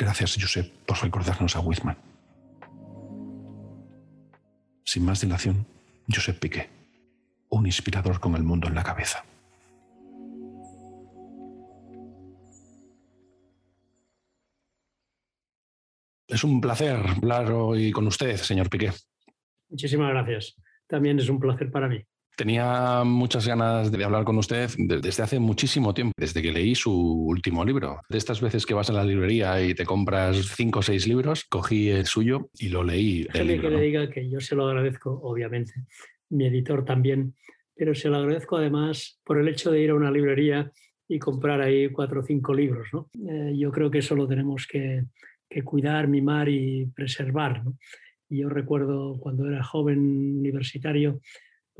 [0.00, 1.98] Gracias, Josep, por recordarnos a Whitman.
[4.82, 5.66] Sin más dilación,
[6.08, 6.70] Josep Piqué,
[7.50, 9.22] un inspirador con el mundo en la cabeza.
[16.26, 18.92] Es un placer hablar hoy con usted, señor Piqué.
[19.68, 20.56] Muchísimas gracias.
[20.86, 22.02] También es un placer para mí.
[22.40, 26.90] Tenía muchas ganas de hablar con usted desde hace muchísimo tiempo, desde que leí su
[26.90, 28.00] último libro.
[28.08, 31.44] De estas veces que vas a la librería y te compras cinco o seis libros,
[31.44, 33.24] cogí el suyo y lo leí.
[33.24, 35.74] Déjeme que le diga que yo se lo agradezco, obviamente,
[36.30, 37.34] mi editor también,
[37.76, 40.72] pero se lo agradezco además por el hecho de ir a una librería
[41.06, 42.88] y comprar ahí cuatro o cinco libros.
[43.28, 45.04] Eh, yo creo que eso lo tenemos que,
[45.62, 47.62] cuidar, mimar y preservar.
[48.30, 51.20] yo recuerdo cuando era joven universitario,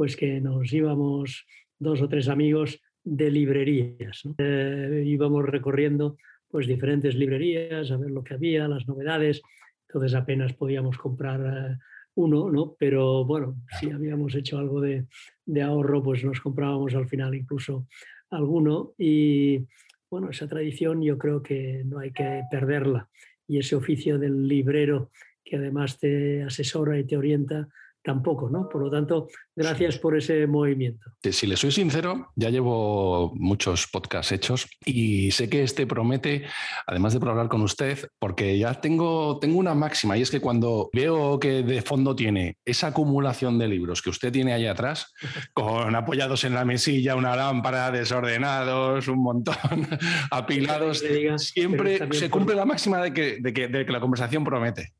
[0.01, 1.45] pues que nos íbamos
[1.79, 4.23] dos o tres amigos de librerías.
[4.39, 6.17] Eh, íbamos recorriendo
[6.49, 9.43] pues diferentes librerías a ver lo que había, las novedades.
[9.87, 11.77] Entonces apenas podíamos comprar eh,
[12.15, 12.75] uno, ¿no?
[12.79, 15.05] Pero bueno, si habíamos hecho algo de,
[15.45, 17.87] de, ahorro, pues nos comprábamos al final incluso
[18.31, 18.95] alguno.
[18.97, 19.67] Y
[20.11, 23.11] bueno, esa tradición yo creo que no hay que perderla.
[23.47, 25.11] Y ese oficio del librero
[25.45, 27.69] que además te asesora y te orienta,
[28.03, 28.69] tampoco, ¿no?
[28.69, 31.11] Por lo tanto, gracias por ese movimiento.
[31.23, 36.45] Si le soy sincero, ya llevo muchos podcasts hechos y sé que este promete,
[36.87, 40.41] además de por hablar con usted, porque ya tengo, tengo una máxima y es que
[40.41, 45.13] cuando veo que de fondo tiene esa acumulación de libros que usted tiene ahí atrás,
[45.53, 49.57] con apoyados en la mesilla, una lámpara, desordenados, un montón,
[50.31, 51.03] apilados,
[51.37, 53.53] siempre se cumple la máxima de que, de
[53.87, 54.95] que la conversación promete.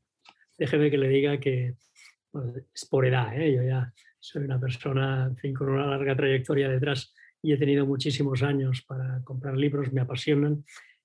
[0.57, 1.73] Déjeme que le diga que
[2.73, 3.53] es por edad, ¿eh?
[3.53, 8.83] yo ya soy una persona con una larga trayectoria detrás y he tenido muchísimos años
[8.87, 10.63] para comprar libros, me apasionan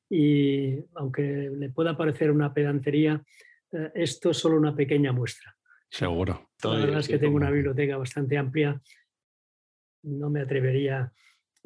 [0.08, 3.22] y aunque le pueda parecer una pedantería,
[3.72, 5.56] eh, esto es solo una pequeña muestra.
[5.88, 6.50] Seguro.
[6.62, 8.80] La verdad es que tengo una biblioteca bastante amplia,
[10.02, 11.12] no me atrevería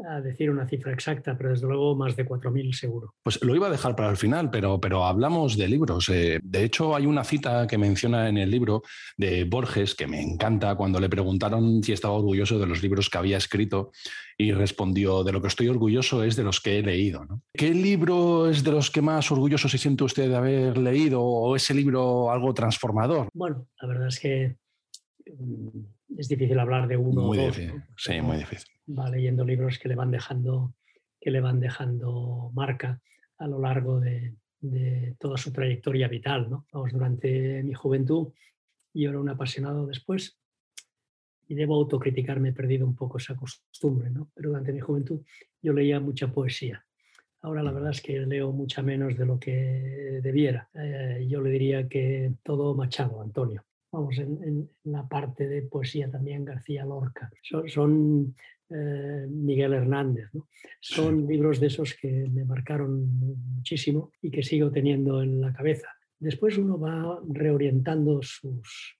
[0.08, 3.14] a decir una cifra exacta, pero desde luego más de 4.000 seguro.
[3.22, 6.08] Pues lo iba a dejar para el final, pero, pero hablamos de libros.
[6.08, 8.82] Eh, de hecho, hay una cita que menciona en el libro
[9.16, 13.18] de Borges que me encanta cuando le preguntaron si estaba orgulloso de los libros que
[13.18, 13.90] había escrito
[14.38, 17.26] y respondió, de lo que estoy orgulloso es de los que he leído.
[17.52, 21.54] ¿Qué libro es de los que más orgulloso se siente usted de haber leído o
[21.56, 23.28] ese libro algo transformador?
[23.34, 24.56] Bueno, la verdad es que
[25.26, 25.80] mm,
[26.16, 27.82] es difícil hablar de uno muy o Difícil.
[27.96, 28.68] Sí, muy difícil.
[28.88, 30.74] Va leyendo libros que le van dejando,
[31.20, 33.00] que le van dejando marca
[33.38, 34.34] a lo largo de,
[35.18, 36.50] toda su trayectoria vital.
[36.50, 36.66] ¿no?
[36.72, 38.32] Vamos, durante mi juventud,
[38.92, 40.38] y ahora un apasionado después,
[41.48, 44.30] y debo autocriticarme, he perdido un poco esa costumbre, ¿no?
[44.34, 45.20] pero durante mi juventud
[45.62, 46.84] yo leía mucha poesía.
[47.42, 50.68] Ahora la verdad es que leo mucha menos de lo que debiera.
[50.74, 56.44] Eh, yo le diría que todo Machado, Antonio vamos, en, la parte de poesía también
[56.44, 57.30] García Lorca.
[57.66, 58.34] Son,
[58.70, 60.30] eh, Miguel Hernández.
[60.80, 63.18] Son libros de esos que me marcaron
[63.56, 65.88] muchísimo y que sigo teniendo en la cabeza.
[66.18, 68.98] Después uno va reorientando sus,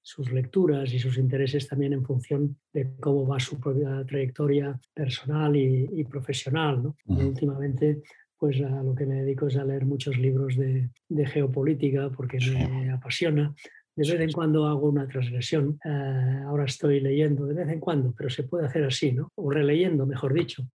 [0.00, 5.54] sus lecturas y sus intereses también en función de cómo va su propia trayectoria personal
[5.54, 6.82] y, profesional.
[6.82, 6.96] ¿no?
[7.06, 8.02] últimamente
[8.36, 10.90] pues a lo que me dedico es a leer muchos libros de,
[11.26, 13.54] geopolítica porque me apasiona.
[13.94, 15.78] De vez en cuando hago una transgresión.
[15.84, 19.30] Eh, ahora estoy leyendo de vez en cuando, pero se puede hacer así, ¿no?
[19.34, 20.66] O releyendo, mejor dicho,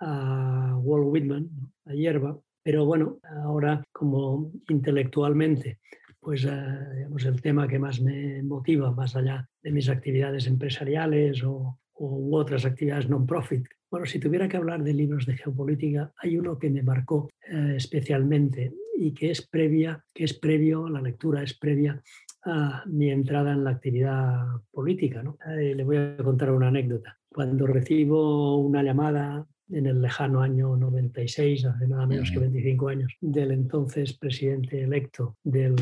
[0.00, 1.48] a Walt Whitman,
[1.86, 2.38] a Hierba.
[2.62, 5.78] Pero bueno, ahora como intelectualmente
[6.26, 6.50] pues eh,
[6.96, 12.34] digamos, el tema que más me motiva, más allá de mis actividades empresariales o, u
[12.34, 13.62] otras actividades non-profit.
[13.88, 17.74] Bueno, si tuviera que hablar de libros de geopolítica, hay uno que me marcó eh,
[17.76, 22.02] especialmente y que es previa, que es previo, la lectura es previa
[22.46, 25.22] a mi entrada en la actividad política.
[25.22, 25.36] ¿no?
[25.58, 27.18] Eh, le voy a contar una anécdota.
[27.28, 33.12] Cuando recibo una llamada en el lejano año 96, hace nada menos que 25 años,
[33.20, 35.74] del entonces presidente electo del,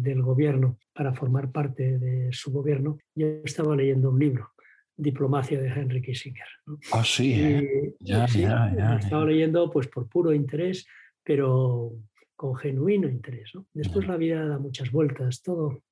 [0.00, 4.50] del, gobierno para formar parte de su gobierno, yo estaba leyendo un libro,
[4.96, 6.46] Diplomacia de Henry Kissinger.
[6.92, 7.96] Ah, sí, ¿eh?
[7.98, 10.86] ya, ya, ya, Estaba leyendo pues por puro interés,
[11.24, 11.92] pero
[12.36, 13.50] con genuino interés.
[13.54, 13.66] ¿no?
[13.74, 15.82] Después la vida da muchas vueltas, todo,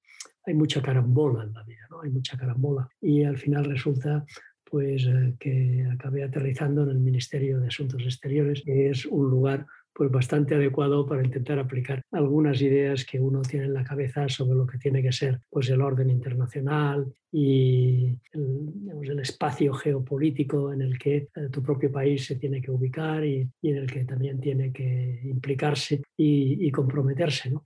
[0.51, 2.01] hay mucha carambola en la vida, ¿no?
[2.03, 2.89] hay mucha carambola.
[3.01, 4.25] Y al final resulta
[4.65, 9.67] pues eh, que acabé aterrizando en el Ministerio de Asuntos Exteriores, que es un lugar
[9.93, 14.57] pues bastante adecuado para intentar aplicar algunas ideas que uno tiene en la cabeza sobre
[14.57, 20.99] lo que tiene que ser pues el orden internacional y el, espacio geopolítico en el
[20.99, 24.73] que eh, tu propio país se tiene que ubicar y, en el que también tiene
[24.73, 27.51] que implicarse y, comprometerse.
[27.51, 27.63] ¿no?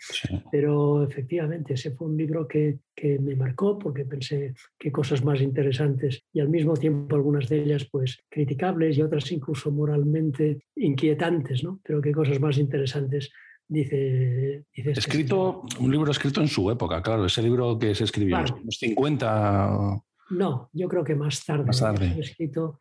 [0.51, 5.41] Pero efectivamente ese fue un libro que, que, me marcó porque pensé que cosas más
[5.41, 11.65] interesantes y al mismo tiempo algunas de ellas pues criticables y otras incluso moralmente inquietantes,
[11.65, 11.81] ¿no?
[11.83, 13.31] pero qué cosas más interesantes
[13.69, 18.05] dice, dice este escrito un libro escrito en su época claro ese libro que se
[18.05, 22.79] escribió en los 50 no yo creo que más tarde más tarde escrito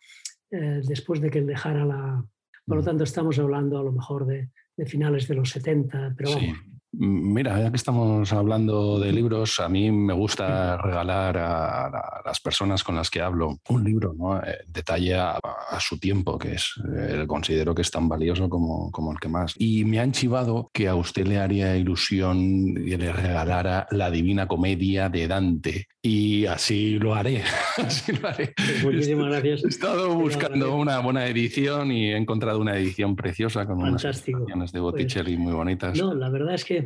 [0.52, 2.26] eh, después de que él dejara la
[2.66, 2.86] por lo mm.
[2.86, 7.60] tanto estamos hablando a lo mejor de, de finales de los 70 pero vamos Mira,
[7.60, 12.96] ya que estamos hablando de libros, a mí me gusta regalar a, las personas con
[12.96, 14.38] las que hablo un libro, ¿no?
[14.38, 15.40] Eh, detalle a,
[15.80, 19.56] su tiempo, que es, eh, considero que es tan valioso como, como, el que más.
[19.58, 24.48] Y me han chivado que a usted le haría ilusión y le regalara la Divina
[24.48, 25.88] Comedia de Dante.
[26.02, 27.44] Y así lo haré.
[27.78, 28.54] así lo haré.
[28.56, 29.64] Pues muchísimas gracias.
[29.66, 34.72] He estado buscando una buena edición y he encontrado una edición preciosa con unas ilustraciones
[34.72, 35.98] de pues Botticelli muy bonitas.
[35.98, 36.83] No, la verdad es que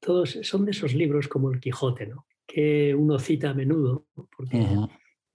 [0.00, 2.26] todos son de esos libros como el Quijote, ¿no?
[2.46, 4.64] que uno cita a menudo, porque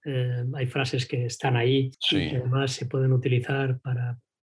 [0.05, 4.17] eh, hay frases que están ahí y que además se pueden utilizar para,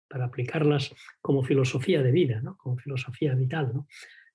[0.09, 2.57] para, aplicarlas como filosofía de vida, ¿no?
[2.57, 3.73] como filosofía vital.
[3.75, 3.89] ¿no?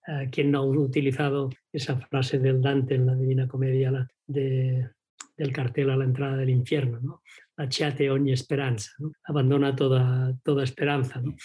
[0.08, 4.90] Eh, ¿Quién no ha utilizado esa frase del Dante en la Divina Comedia de,
[5.38, 7.00] del cartel a la entrada del infierno?
[7.00, 7.22] ¿no?
[7.56, 8.92] Lasciate ogni esperanza,
[9.24, 11.22] abandona toda, toda esperanza.
[11.22, 11.36] ¿no?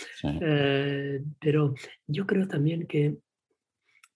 [0.41, 1.75] Eh, pero
[2.07, 3.18] yo creo también que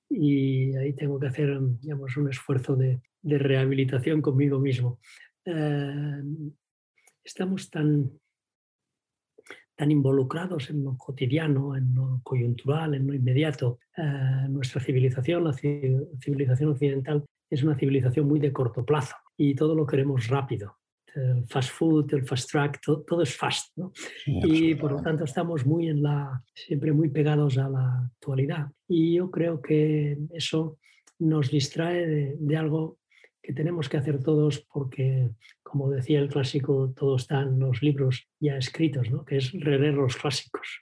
[0.08, 5.00] y ahí tengo que hacer digamos, un esfuerzo de, de rehabilitación conmigo mismo.
[5.44, 6.22] Eh,
[7.24, 8.10] estamos tan,
[9.74, 13.80] tan involucrados en lo cotidiano, en lo coyuntural, en lo inmediato.
[13.96, 19.74] Eh, nuestra civilización, la civilización occidental, es una civilización muy de corto plazo y todo
[19.74, 20.78] lo queremos rápido
[21.16, 23.76] el fast food, el fast track, todo, es fast.
[23.76, 23.92] ¿no?
[24.26, 28.68] y por lo tanto estamos muy en la, siempre muy pegados a la actualidad.
[28.88, 30.78] Y yo creo que eso
[31.18, 32.98] nos distrae de, algo
[33.42, 35.30] que tenemos que hacer todos porque,
[35.62, 39.24] como decía el clásico, todo está en los libros ya escritos, ¿no?
[39.24, 40.80] que es releer los clásicos.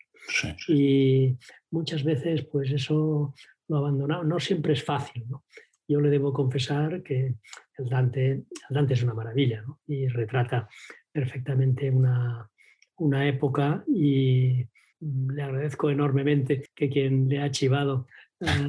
[0.69, 1.37] Y
[1.71, 3.35] muchas veces pues eso
[3.69, 4.27] lo abandonamos.
[4.27, 5.25] No siempre es fácil.
[5.29, 5.45] ¿no?
[5.87, 7.35] Yo le debo confesar que
[7.79, 10.69] el Dante, Dante es una maravilla y retrata
[11.13, 12.49] perfectamente una,
[12.97, 14.67] una época y
[15.01, 18.07] le agradezco enormemente que quien le ha chivado
[18.41, 18.69] eh,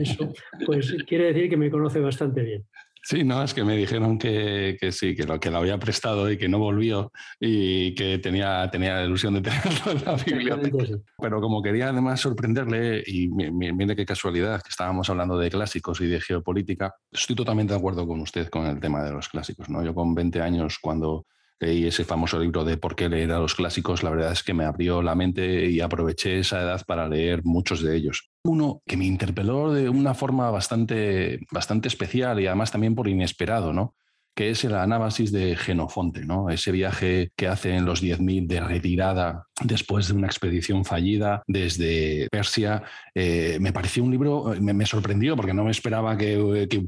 [0.00, 0.32] eso,
[0.66, 2.66] pues quiere decir que me conoce bastante bien.
[3.04, 6.30] Sí, no, es que me dijeron que, que, sí, que lo que lo había prestado
[6.30, 11.00] y que no volvió y que tenía, tenía la ilusión de tenerlo en la biblioteca.
[11.18, 16.06] Pero como quería además sorprenderle, y mire qué casualidad que estábamos hablando de clásicos y
[16.06, 19.68] de geopolítica, estoy totalmente de acuerdo con usted con el tema de los clásicos.
[19.68, 19.84] ¿no?
[19.84, 21.26] Yo con 20 años, cuando
[21.62, 24.52] leí ese famoso libro de por qué leer a los clásicos, la verdad es que
[24.52, 28.30] me abrió la mente y aproveché esa edad para leer muchos de ellos.
[28.44, 33.72] Uno que me interpeló de una forma bastante, bastante especial y además también por inesperado,
[33.72, 33.94] ¿no?
[34.34, 36.50] Que es el anábasis de Genofonte, ¿no?
[36.50, 42.28] ese viaje que hace en los 10.000 de retirada después de una expedición fallida desde
[42.30, 42.82] Persia.
[43.14, 46.38] Eh, me pareció un libro, me, sorprendió porque no me esperaba que,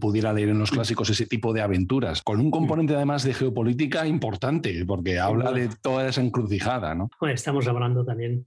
[0.01, 4.07] pudiera leer en los clásicos ese tipo de aventuras, con un componente además de geopolítica
[4.07, 6.95] importante, porque habla de toda esa encrucijada.
[6.95, 7.11] ¿no?
[7.29, 8.47] estamos hablando también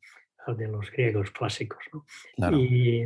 [0.55, 1.79] de los griegos clásicos.
[2.53, 3.01] Y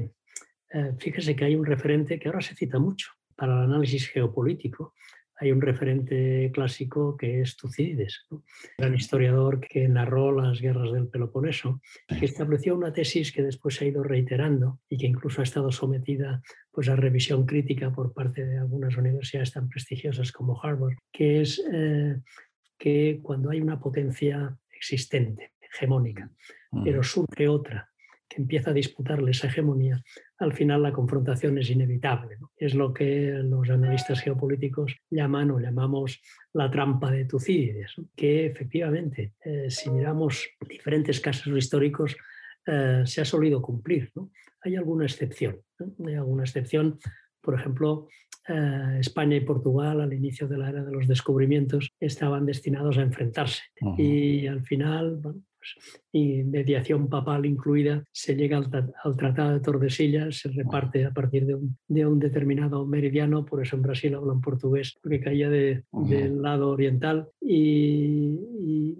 [0.73, 4.93] eh, fíjese que hay un referente que ahora se cita mucho para el análisis geopolítico,
[5.41, 8.27] hay un referente clásico que es Tucídides,
[8.77, 13.85] gran historiador que narró las guerras del Peloponeso, que estableció una tesis que después se
[13.85, 18.45] ha ido reiterando y que incluso ha estado sometida pues, a revisión crítica por parte
[18.45, 22.17] de algunas universidades tan prestigiosas como Harvard, que es eh,
[22.77, 26.29] que cuando hay una potencia existente, hegemónica,
[26.83, 27.90] pero surge otra
[28.32, 30.01] que empieza a disputarle esa hegemonía,
[30.38, 32.38] al final la confrontación es inevitable.
[32.55, 36.21] Es lo que los analistas geopolíticos llaman o llamamos
[36.53, 42.15] la trampa de Tucídides, que efectivamente, eh, si miramos diferentes casos históricos,
[42.65, 44.11] eh, se ha solido cumplir.
[44.61, 45.59] Hay alguna excepción.
[46.05, 46.99] Hay alguna excepción,
[47.41, 48.07] por ejemplo,
[48.47, 53.01] eh, España y Portugal al inicio de la era de los descubrimientos estaban destinados a
[53.01, 53.63] enfrentarse.
[53.97, 55.41] Y al final, bueno,
[56.12, 61.55] y mediación papal incluida, se llega al, Tratado de Tordesillas, se reparte a partir de
[61.55, 66.41] un, de un, determinado meridiano, por eso en Brasil hablan portugués, porque caía de, del
[66.41, 68.39] lado oriental, y,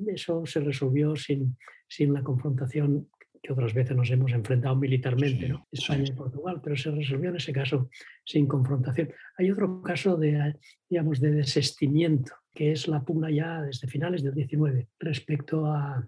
[0.08, 1.56] eso se resolvió sin,
[1.88, 3.08] sin la confrontación
[3.42, 5.68] que otras veces nos hemos enfrentado militarmente, ¿no?
[5.72, 7.90] España y Portugal, pero se resolvió en ese caso
[8.24, 9.12] sin confrontación.
[9.38, 10.56] Hay otro caso de,
[10.90, 16.08] digamos, de desestimiento, que es la pugna ya desde finales del 19 respecto a,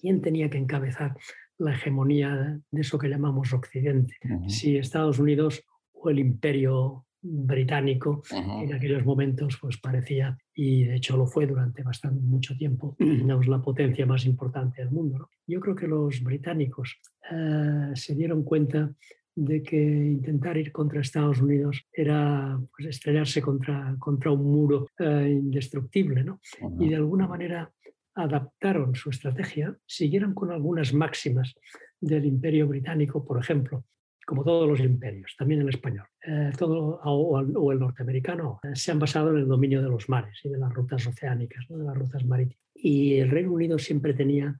[0.00, 1.16] quién tenía que encabezar
[1.58, 4.16] la hegemonía de eso que llamamos Occidente,
[4.48, 11.16] si Estados Unidos o el imperio británico en aquellos momentos pues parecía y de hecho
[11.16, 12.96] lo fue durante bastante mucho tiempo
[13.46, 16.98] la potencia más importante del mundo yo creo que los británicos
[17.30, 18.92] eh, se dieron cuenta
[19.36, 25.28] de que intentar ir contra Estados Unidos era pues, estrellarse contra, contra un muro eh,
[25.30, 26.40] indestructible ¿no?
[26.80, 27.72] y de alguna manera
[28.14, 31.54] adaptaron su estrategia, siguieron con algunas máximas
[32.00, 33.84] del imperio británico, por ejemplo,
[34.26, 37.40] como todos los imperios, también el español, eh, todo, o,
[37.72, 40.72] el norteamericano, eh, se han basado en el dominio de los mares y de las
[40.72, 42.62] rutas oceánicas, de las rutas marítimas.
[42.74, 44.58] Y el Reino Unido siempre tenía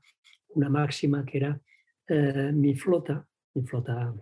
[0.51, 1.61] una máxima que era
[2.09, 4.15] eh, mi flota, mi flota,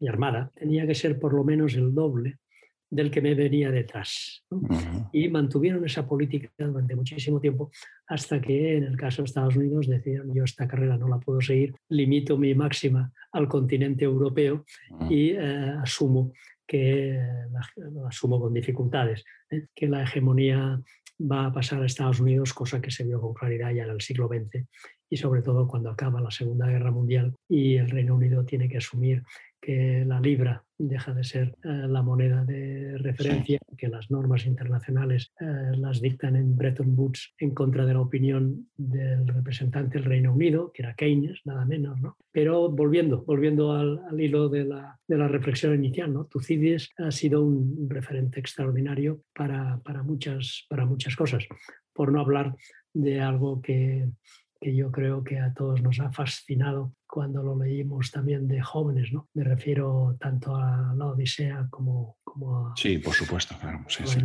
[0.00, 2.38] mi armada, tenía que ser por lo menos el doble
[2.90, 4.44] del que me venía detrás.
[5.12, 7.70] Y mantuvieron esa política durante muchísimo tiempo
[8.06, 11.40] hasta que en el caso de Estados Unidos decidieron yo esta carrera no la puedo
[11.40, 14.64] seguir, limito mi máxima al continente europeo
[15.08, 16.32] y eh, asumo
[16.66, 17.20] que
[17.50, 19.66] la, asumo con dificultades, ¿eh?
[19.74, 20.80] que la hegemonía
[21.20, 24.00] va a pasar a Estados Unidos, cosa que se vio con claridad ya en el
[24.00, 24.66] siglo XX
[25.10, 28.78] y sobre todo cuando acaba la Segunda Guerra Mundial y el Reino Unido tiene que
[28.78, 29.22] asumir
[29.64, 35.32] que la libra deja de ser eh, la moneda de referencia, que las normas internacionales
[35.40, 40.34] eh, las dictan en Bretton Woods en contra de la opinión del representante del Reino
[40.34, 41.98] Unido, que era Keynes, nada menos.
[41.98, 42.18] ¿no?
[42.30, 46.26] Pero volviendo, volviendo al, hilo de la, de la, reflexión inicial, ¿no?
[46.26, 51.46] Tucídides ha sido un referente extraordinario para, para, muchas, para muchas cosas,
[51.94, 52.54] por no hablar
[52.92, 54.10] de algo que,
[54.60, 59.12] que yo creo que a todos nos ha fascinado cuando lo leímos también de jóvenes,
[59.12, 59.28] ¿no?
[59.34, 62.72] Me refiero tanto a la Odisea como, como a...
[62.74, 63.84] Sí, por supuesto, claro.
[63.84, 64.16] Pues,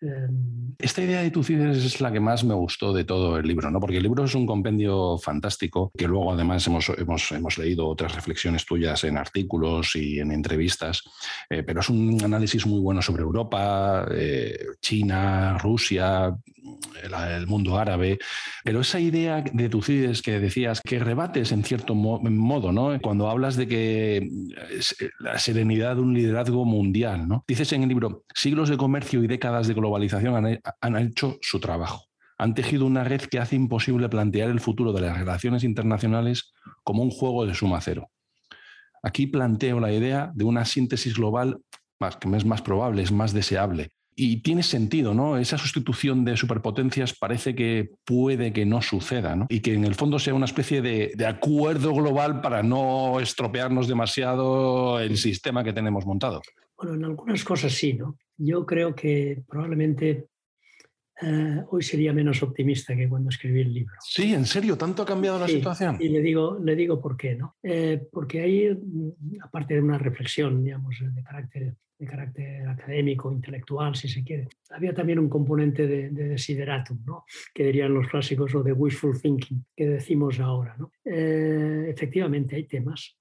[0.00, 3.70] em, Esta idea de Tucídides es la que más me gustó de todo el libro,
[3.70, 3.78] ¿no?
[3.78, 8.14] Porque el libro es un compendio fantástico, que luego además hemos, hemos, hemos leído otras
[8.14, 11.02] reflexiones tuyas en artículos y en entrevistas,
[11.50, 16.34] eh, pero es un análisis muy bueno sobre Europa, eh, China, Rusia,
[17.02, 18.18] el, mundo árabe,
[18.64, 22.98] pero esa idea de Tucídides que decías que rebates en cierto modo, ¿no?
[23.00, 27.44] Cuando hablas de que eh, la serenidad de un liderazgo mundial, ¿no?
[27.46, 32.06] Dices en el libro, siglos de comercio y décadas de globalización han, hecho su trabajo.
[32.38, 36.52] Han tejido una red que hace imposible plantear el futuro de las relaciones internacionales
[36.84, 38.10] como un juego de suma cero.
[39.02, 41.58] Aquí planteo la idea de una síntesis global
[42.20, 45.36] que es más probable, es más deseable, y tiene sentido, ¿no?
[45.36, 49.46] Esa sustitución de superpotencias parece que puede que no suceda, ¿no?
[49.50, 55.00] Y que en el fondo sea una especie de, acuerdo global para no estropearnos demasiado
[55.00, 56.40] el sistema que tenemos montado.
[56.78, 58.16] Bueno, en algunas cosas sí, ¿no?
[58.38, 60.28] Yo creo que probablemente
[61.22, 63.94] eh, hoy sería menos optimista que cuando escribí el libro.
[64.00, 65.96] Sí, en serio, ¿tanto ha cambiado la situación?
[65.98, 67.56] Y le digo, le digo por qué, ¿no?
[67.62, 73.96] Eh, porque ahí, mm, aparte de una reflexión, digamos, de carácter, de carácter académico, intelectual,
[73.96, 77.24] si se quiere, había también un componente de, desideratum, ¿no?
[77.54, 80.92] Que dirían los clásicos, o de wishful thinking, que decimos ahora, ¿no?
[81.02, 83.16] Eh, efectivamente, hay temas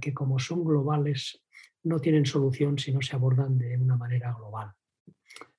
[0.00, 1.42] que como son globales,
[1.82, 4.72] no tienen solución si no se abordan de una manera global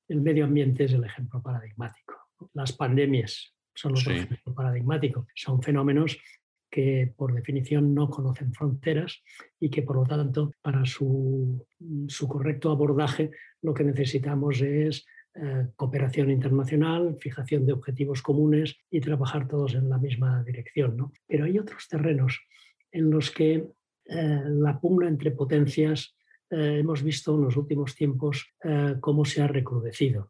[0.10, 2.16] el medio ambiente es el ejemplo paradigmático.
[2.54, 5.28] Las pandemias son otro ejemplo paradigmático.
[5.36, 6.18] Son fenómenos
[6.70, 9.24] que por definición no conocen fronteras
[9.60, 11.66] y que por lo tanto para su,
[12.28, 13.32] correcto abordaje
[13.62, 15.06] lo que necesitamos es
[15.36, 21.12] eh, cooperación internacional, fijación de objetivos comunes y trabajar todos en la misma dirección.
[21.28, 22.40] Pero hay otros terrenos
[22.92, 23.68] en los que
[24.06, 26.16] eh, la pugna entre potencias
[26.50, 30.28] eh, hemos visto en los últimos tiempos eh, cómo se ha recrudecido.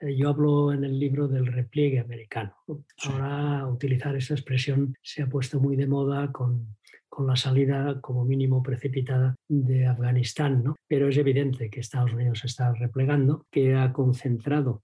[0.00, 2.56] Eh, yo hablo en el libro del repliegue americano.
[3.04, 6.76] Ahora utilizar esa expresión se ha puesto muy de moda con,
[7.08, 10.76] con la salida como mínimo precipitada de Afganistán, ¿no?
[10.88, 14.82] pero es evidente que Estados Unidos se está replegando, que ha concentrado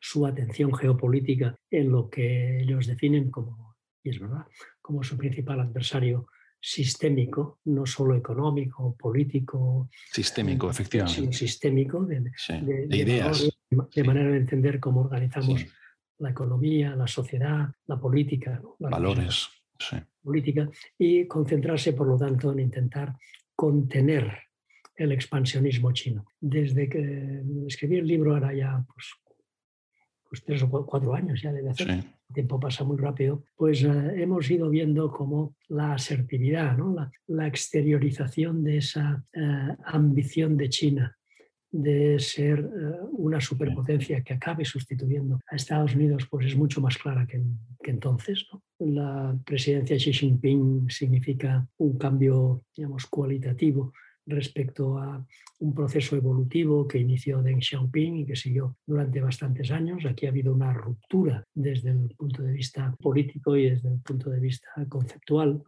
[0.00, 4.46] su atención geopolítica en lo que ellos definen como, y es verdad,
[4.80, 6.28] como su principal adversario
[6.66, 9.88] sistémico, no solo económico, político.
[10.10, 11.20] Sistémico, efectivamente.
[11.20, 12.18] Sino sistémico, de,
[12.90, 13.48] ideas.
[13.70, 15.64] De, manera de entender cómo organizamos
[16.18, 18.60] la economía, la sociedad, la política.
[18.80, 19.48] Valores.
[20.20, 20.68] Política.
[20.98, 23.16] Y concentrarse, por lo tanto, en intentar
[23.54, 24.36] contener
[24.96, 26.26] el expansionismo chino.
[26.40, 29.06] Desde que escribí el libro, ahora ya pues,
[30.28, 34.22] pues tres o cuatro años ya debe hacer, el tiempo pasa muy rápido, pues eh,
[34.22, 37.10] hemos ido viendo cómo la asertividad, ¿no?
[37.26, 41.16] la, exteriorización de esa eh, ambición de China
[41.70, 46.96] de ser eh, una superpotencia que acabe sustituyendo a Estados Unidos, pues es mucho más
[46.96, 47.42] clara que,
[47.82, 48.46] que entonces.
[48.52, 48.62] ¿no?
[48.78, 53.92] La presidencia Xi Jinping significa un cambio, digamos, cualitativo
[54.26, 55.24] respecto a
[55.60, 60.04] un proceso evolutivo que inició Deng Xiaoping y que siguió durante bastantes años.
[60.04, 64.30] Aquí ha habido una ruptura desde el punto de vista político y desde el punto
[64.30, 65.62] de vista conceptual.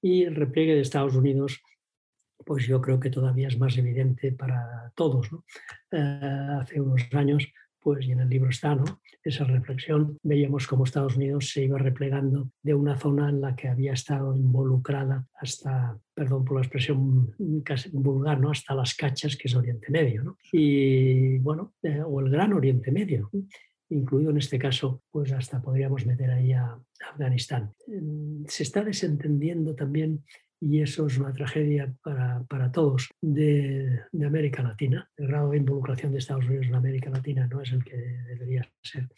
[0.00, 1.60] Y el repliegue de Estados Unidos
[2.44, 5.28] pues yo creo que todavía es más evidente para todos.
[5.92, 6.20] Eh,
[6.60, 7.46] hace unos años
[7.80, 9.00] pues, y en el libro está, ¿no?
[9.22, 13.68] esa reflexión, veíamos cómo Estados Unidos se iba replegando de una zona en la que
[13.68, 18.50] había estado involucrada hasta, perdón por la expresión casi vulgar, ¿no?
[18.50, 20.38] hasta las cachas, que es Oriente Medio, ¿no?
[20.52, 23.30] y bueno, eh, o el Gran Oriente Medio.
[23.90, 26.78] incluido en este caso, pues hasta podríamos meter ahí a
[27.10, 27.72] Afganistán.
[28.46, 30.24] Se está desentendiendo también
[30.60, 35.10] y eso es una tragedia para, para todos de, de, América Latina.
[35.16, 38.70] El grado de involucración de Estados Unidos en América Latina no es el que debería
[38.82, 39.08] ser.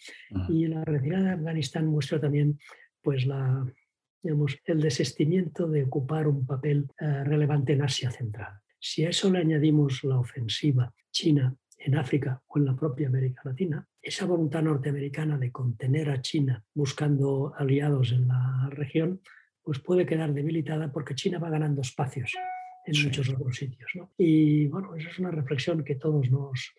[0.49, 2.61] Y la retirada de Afganistán muestra también
[3.03, 3.67] pues, la,
[4.23, 8.61] digamos, el desistimiento de ocupar un papel eh, relevante en Asia Central.
[8.79, 13.43] Si a eso le añadimos la ofensiva china en África o en la propia América
[13.45, 19.21] Latina, esa voluntad norteamericana de contener a China buscando aliados en la región,
[19.63, 22.33] pues puede quedar debilitada porque China va ganando espacios
[22.85, 23.93] en muchos otros sitios.
[24.19, 26.73] Y bueno, esa es una reflexión que todos nos,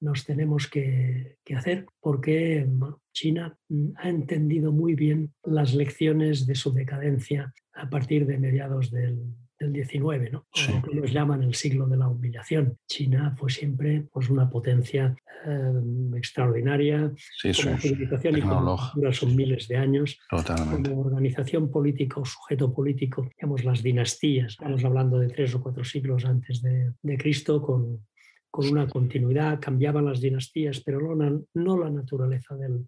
[0.00, 2.66] nos tenemos que, que hacer porque
[3.12, 8.90] China mm, ha entendido muy bien las lecciones de su decadencia a partir de mediados
[8.90, 10.46] del, del 19, ¿no?
[10.72, 12.78] lo que ellos llaman el siglo de la humillación.
[12.88, 15.14] China fue siempre pues, una potencia
[15.46, 18.78] eh, extraordinaria, sí, como civilización y como
[19.12, 25.18] son miles de años, como organización política o sujeto político, digamos las dinastías, estamos hablando
[25.18, 28.06] de tres o cuatro siglos antes de, de Cristo, con
[28.50, 32.86] con una continuidad, cambiaban las dinastías, pero no, no la naturaleza del,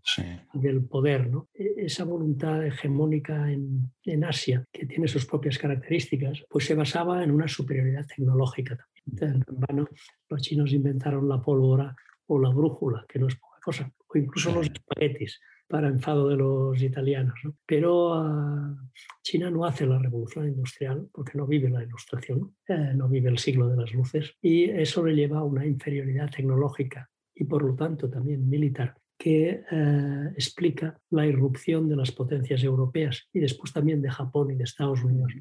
[0.52, 1.30] del poder.
[1.30, 1.48] ¿no?
[1.54, 7.22] E, esa voluntad hegemónica en, en, Asia, que tiene sus propias características, pues se basaba
[7.22, 9.44] en una superioridad tecnológica también.
[9.48, 9.88] En vano,
[10.28, 11.94] los chinos inventaron la pólvora
[12.26, 13.36] o la brújula, que no es
[13.66, 17.40] o incluso los espaguetis para enfado de los italianos.
[17.64, 18.76] Pero ah,
[19.22, 23.38] China no hace la revolución industrial porque no vive la ilustración, eh, no vive el
[23.38, 27.74] siglo de las luces y eso le lleva a una inferioridad tecnológica y por lo
[27.74, 34.02] tanto también militar que eh, explica la irrupción de las potencias europeas y después también
[34.02, 35.32] de Japón y de Estados Unidos,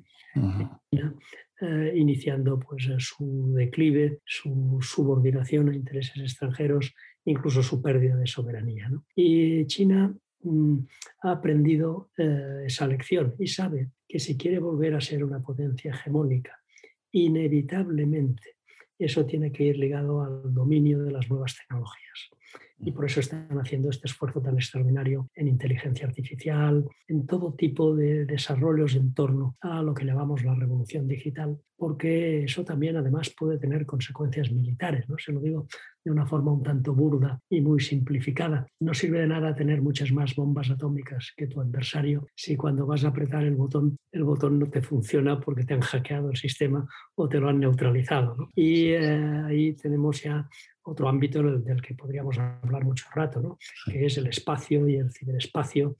[0.91, 6.93] eh, iniciando pues, su declive, su subordinación a intereses extranjeros
[7.25, 8.91] incluso su pérdida de soberanía.
[9.15, 10.13] Y China
[10.43, 10.77] mm,
[11.23, 15.89] ha aprendido eh, esa lección y sabe que si quiere volver a ser una potencia
[15.89, 16.55] hegemónica,
[17.13, 18.57] inevitablemente
[18.99, 22.29] eso tiene que ir ligado al dominio de las nuevas tecnologías.
[22.83, 27.95] Y por eso están haciendo este esfuerzo tan extraordinario en inteligencia artificial, en todo tipo
[27.95, 33.33] de desarrollos en torno a lo que llamamos la revolución digital, porque eso también además
[33.37, 35.17] puede tener consecuencias militares, ¿no?
[35.17, 35.67] Se lo digo
[36.03, 38.67] de una forma un tanto burda y muy simplificada.
[38.79, 43.03] No sirve de nada tener muchas más bombas atómicas que tu adversario si cuando vas
[43.03, 46.87] a apretar el botón, el botón no te funciona porque te han hackeado el sistema
[47.15, 48.49] o te lo han neutralizado.
[48.55, 50.47] Y eh, ahí tenemos ya
[50.83, 53.57] otro ámbito del, que podríamos hablar mucho rato, ¿no?
[53.85, 55.95] que es el espacio y el ciberespacio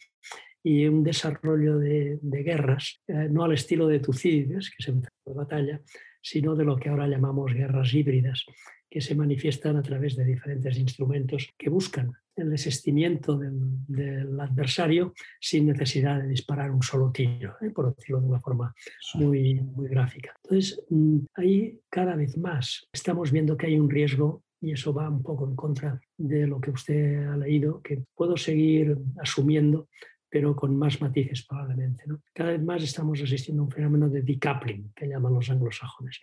[0.63, 5.34] y un desarrollo de, guerras, eh, no al estilo de Tucídides, que se enfrentó de
[5.34, 5.82] batalla,
[6.21, 8.45] sino de lo que ahora llamamos guerras híbridas,
[8.89, 15.67] que se manifiestan a través de diferentes instrumentos que buscan el desistimiento del, adversario sin
[15.67, 17.69] necesidad de disparar un solo tiro, ¿eh?
[17.69, 18.73] por decirlo de una forma
[19.15, 20.36] muy, muy gráfica.
[20.43, 25.09] Entonces, mm, ahí cada vez más estamos viendo que hay un riesgo y eso va
[25.09, 29.89] un poco en contra de lo que usted ha leído, que puedo seguir asumiendo,
[30.30, 32.03] pero con más matices probablemente.
[32.05, 32.22] ¿no?
[32.34, 36.20] Cada vez más estamos asistiendo a un fenómeno de decoupling, que llaman los anglosajones,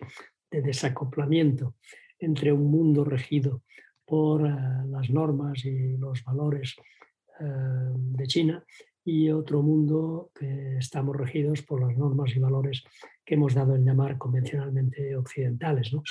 [0.49, 1.75] de desacoplamiento
[2.17, 3.63] entre un mundo regido
[4.05, 4.51] por eh,
[4.87, 6.75] las normas y los valores
[7.39, 7.43] eh,
[7.93, 8.65] de China
[9.03, 12.83] y otro mundo que estamos regidos por las normas y valores
[13.25, 15.93] que hemos dado en llamar convencionalmente occidentales.
[15.93, 16.03] ¿no?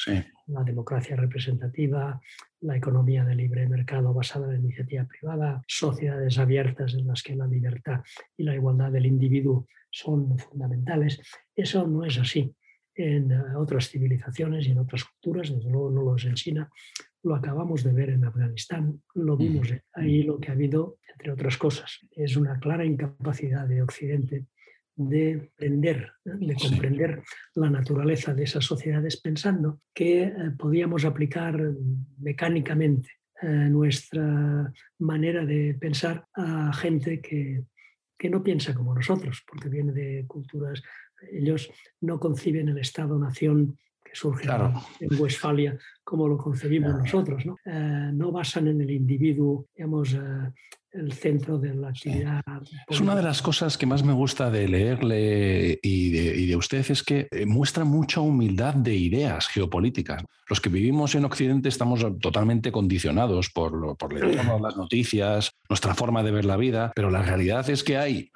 [0.47, 2.21] La democracia representativa,
[2.61, 7.37] la economía de libre mercado basada en la iniciativa privada, sociedades abiertas en las que
[7.37, 8.03] la libertad
[8.37, 11.21] y la igualdad del individuo son fundamentales.
[11.55, 12.55] Eso no es así
[12.99, 16.69] en eh, otras civilizaciones y en otras culturas, desde luego no lo es en China,
[17.23, 21.57] lo acabamos de ver en Afganistán, lo vimos ahí lo que ha habido, entre otras
[21.57, 24.47] cosas, es una clara incapacidad de Occidente
[24.97, 27.23] de aprender, de comprender
[27.55, 31.73] la naturaleza de esas sociedades pensando que eh, podíamos aplicar
[32.19, 37.63] mecánicamente eh, nuestra manera de pensar a gente que,
[38.19, 40.83] que no piensa como nosotros, porque viene de culturas,
[41.31, 43.79] ellos no conciben el Estado-nación
[44.09, 44.49] que surge
[45.01, 47.45] en Westfalia como lo concebimos nosotros.
[47.45, 47.57] ¿no?
[47.65, 50.19] Eh, no basan en el individuo, digamos, eh,
[50.93, 52.43] el centro de la actividad.
[52.89, 57.03] Es una de las cosas que más me gusta de leerle y de, usted, es
[57.03, 60.25] que eh, muestra mucha humildad de ideas geopolíticas.
[60.49, 66.31] Los que vivimos en Occidente estamos totalmente condicionados por, por las noticias, nuestra forma de
[66.31, 68.31] ver la vida, pero la realidad es que hay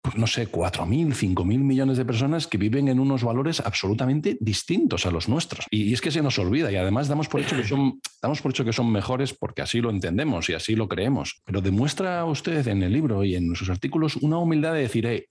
[0.00, 5.06] pues no sé, 4.000, 5.000 millones de personas que viven en unos valores absolutamente distintos
[5.06, 5.66] a los nuestros.
[5.70, 8.52] Y, es que se nos olvida y además damos por, hecho que son, damos por
[8.52, 11.40] hecho que son mejores porque así lo entendemos y así lo creemos.
[11.44, 15.24] Pero demuestra usted en el libro y en sus artículos una humildad de decir, hey,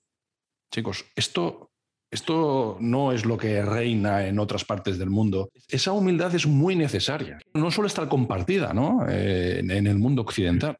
[0.71, 1.71] chicos, esto
[2.09, 5.49] esto no es lo que reina en otras partes del mundo.
[5.67, 7.37] Esa humildad es muy necesaria.
[7.53, 9.05] No solo estar compartida ¿no?
[9.09, 10.77] Eh, en, el mundo occidental.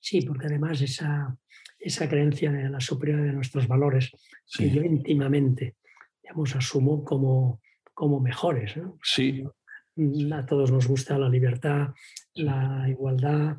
[0.00, 1.34] Sí, porque además esa,
[1.78, 4.10] esa creencia de la superioridad de nuestros valores,
[4.56, 5.76] que yo íntimamente,
[6.22, 7.60] digamos, asumo como,
[7.94, 8.74] como mejores.
[9.02, 9.44] Sí.
[10.32, 11.88] A todos nos gusta la libertad,
[12.34, 13.58] la igualdad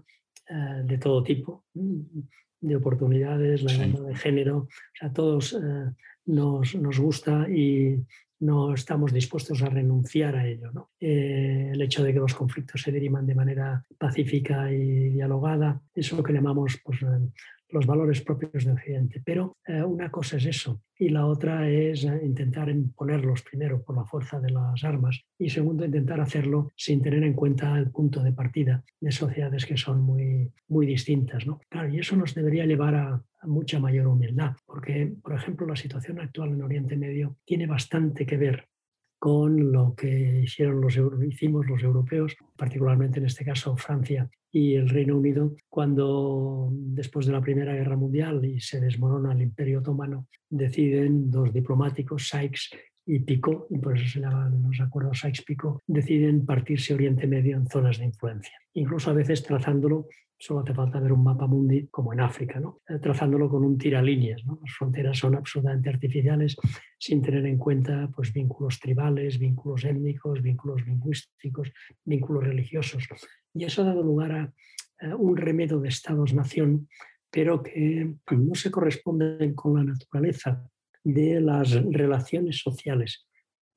[0.49, 5.91] eh, de todo tipo, de oportunidades, la igualdad de género, o sea, a todos eh,
[6.25, 8.03] nos, nos gusta y
[8.39, 10.71] no estamos dispuestos a renunciar a ello.
[10.71, 10.91] ¿no?
[10.99, 16.15] Eh, el hecho de que los conflictos se diriman de manera pacífica y dialogada, eso
[16.15, 16.99] es lo que llamamos pues,
[17.69, 19.21] los valores propios de Occidente.
[19.23, 23.95] Pero eh, una cosa es eso y la otra es eh, intentar imponerlos primero por
[23.95, 28.21] la fuerza de las armas y segundo intentar hacerlo sin tener en cuenta el punto
[28.23, 31.45] de partida de sociedades que son muy, muy distintas.
[31.45, 31.61] ¿no?
[31.69, 35.75] Claro, y eso nos debería llevar a, a mucha mayor humildad, porque, por ejemplo, la
[35.75, 38.67] situación actual en Oriente Medio tiene bastante que ver
[39.19, 40.97] con lo que hicieron los,
[41.27, 47.33] hicimos los europeos, particularmente en este caso Francia y el Reino Unido, cuando después de
[47.33, 52.69] la Primera Guerra Mundial y se desmorona el Imperio Otomano, deciden dos diplomáticos, Sykes
[53.11, 57.65] y Picot, y por eso se llaman los acuerdos Sykes-Picot, deciden partirse Oriente Medio en
[57.65, 60.07] zonas de influencia, incluso a veces trazándolo
[60.37, 62.81] solo hace falta ver un mapa mundi como en África, ¿no?
[62.87, 64.45] Eh, trazándolo con un tiralíneas.
[64.45, 64.59] ¿no?
[64.61, 66.55] Las fronteras son absolutamente artificiales
[66.97, 71.73] sin tener en cuenta pues, vínculos tribales, vínculos étnicos, vínculos lingüísticos,
[72.05, 73.05] vínculos religiosos.
[73.53, 74.53] Y eso ha dado lugar a,
[75.17, 76.87] un remedio de estados-nación,
[77.29, 80.69] pero que no se corresponden con la naturaleza
[81.03, 83.27] de las relaciones sociales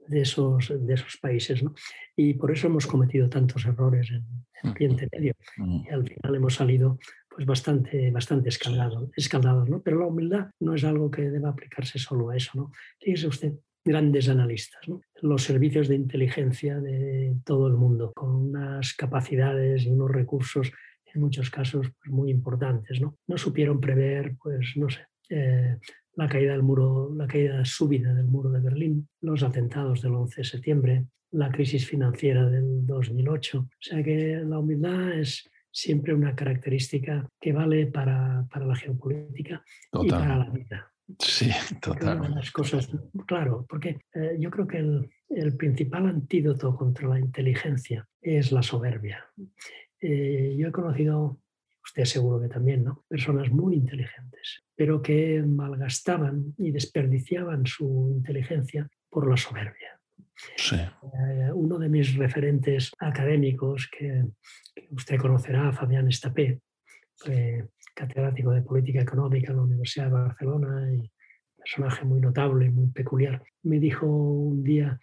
[0.07, 1.63] de esos, de esos países.
[1.63, 1.75] ¿no?
[2.17, 4.25] Y por eso hemos cometido tantos errores en,
[4.65, 5.35] Oriente Medio.
[5.57, 6.99] Y al final hemos salido
[7.29, 9.83] pues bastante, bastante escaldados, escaldados ¿no?
[9.83, 12.53] Pero la humildad no es algo que deba aplicarse solo a eso.
[12.55, 12.71] ¿no?
[13.01, 13.55] Fíjese usted,
[13.85, 15.01] grandes analistas, ¿no?
[15.21, 20.71] los servicios de inteligencia de todo el mundo, con unas capacidades y unos recursos
[21.13, 23.01] en muchos casos pues, muy importantes.
[23.01, 23.19] ¿no?
[23.27, 25.79] no supieron prever, pues no sé, eh,
[26.15, 30.41] la caída del muro, la caída súbita del muro de Berlín, los atentados del 11
[30.41, 33.59] de septiembre, la crisis financiera del 2008.
[33.59, 39.65] O sea que la humildad es siempre una característica que vale para, para la geopolítica
[40.03, 40.93] y para la vida.
[41.19, 41.51] Sí,
[41.81, 42.35] total.
[42.35, 42.91] Las cosas,
[43.27, 48.63] claro, porque eh, yo creo que el, el, principal antídoto contra la inteligencia es la
[48.63, 49.25] soberbia.
[50.01, 51.39] Eh, yo he conocido,
[51.85, 53.05] usted seguro que también, ¿no?
[53.09, 60.01] Personas muy inteligentes, pero que malgastaban y desperdiciaban su inteligencia por la soberbia.
[60.57, 60.77] Sí.
[60.77, 64.25] Eh, uno de mis referentes académicos, que,
[64.75, 66.61] que usted conocerá, Fabián Estapé,
[67.95, 71.11] catedrático de política económica en la Universidad de Barcelona y
[71.57, 74.99] personaje muy notable, muy peculiar, me dijo un día,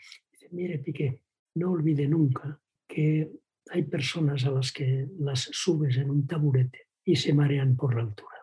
[0.52, 1.22] mire Piqué,
[1.56, 3.32] no olvide nunca que
[3.72, 8.02] hay personas a las que las subes en un taburete y se marean por la
[8.02, 8.38] altura.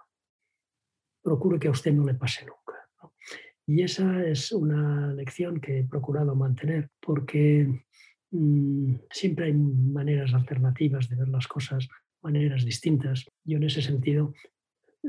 [1.23, 2.67] Procure que a usted no le pase nunca.
[3.67, 7.85] Y esa es una lección que he procurado mantener porque
[8.31, 11.89] mm, siempre hay maneras alternativas de ver las cosas
[12.23, 13.27] maneras distintas.
[13.45, 14.35] Yo en ese sentido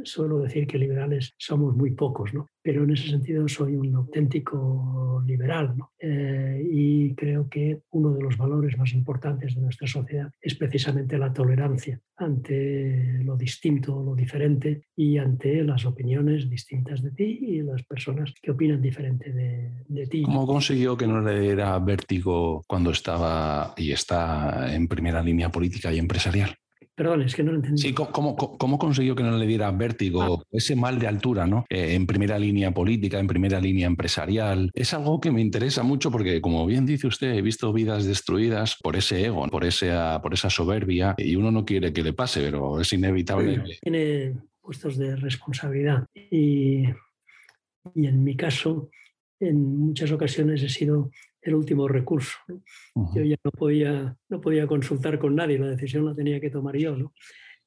[0.03, 2.47] suelo decir que liberales somos muy pocos, ¿no?
[2.67, 5.93] pero en ese sentido soy un auténtico liberal ¿no?
[5.97, 11.17] Eh, y creo que uno de los valores más importantes de nuestra sociedad es precisamente
[11.17, 17.61] la tolerancia ante lo distinto, lo diferente y ante las opiniones distintas de ti y
[17.61, 20.23] las personas que opinan diferente de, de ti.
[20.23, 25.93] ¿Cómo consiguió que no le diera vértigo cuando estaba y está en primera línea política
[25.93, 26.57] y empresarial?
[26.97, 27.79] Perdón, es que no lo entendí.
[27.79, 30.43] Sí, ¿cómo, cómo consiguió que no le diera vértigo ah.
[30.49, 31.67] ese mal de altura, ¿no?
[31.69, 34.71] Eh, en primera línea política, en primera línea empresarial?
[34.73, 38.77] Es algo que me interesa mucho porque, como bien dice usted, he visto vidas destruidas
[38.81, 42.41] por ese ego, por esa, por esa soberbia, y uno no quiere que le pase,
[42.41, 43.77] pero es inevitable.
[43.79, 46.81] Tiene puestos de responsabilidad y,
[47.93, 48.89] y en mi caso,
[49.39, 51.11] en muchas ocasiones he sido
[51.41, 52.37] el último recurso.
[53.13, 56.75] Yo ya no podía, no podía consultar con nadie, la decisión la tenía que tomar
[56.77, 56.95] yo.
[56.95, 57.13] ¿no?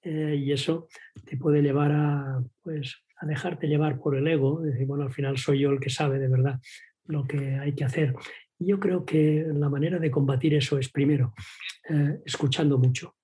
[0.02, 0.88] Eh, y eso
[1.24, 5.36] te puede llevar a, pues, a dejarte llevar por el ego, decir, bueno, al final
[5.38, 6.58] soy yo el que sabe de verdad
[7.06, 8.14] lo que hay que hacer.
[8.58, 11.34] Y yo creo que la manera de combatir eso es primero
[11.88, 13.16] eh, escuchando mucho,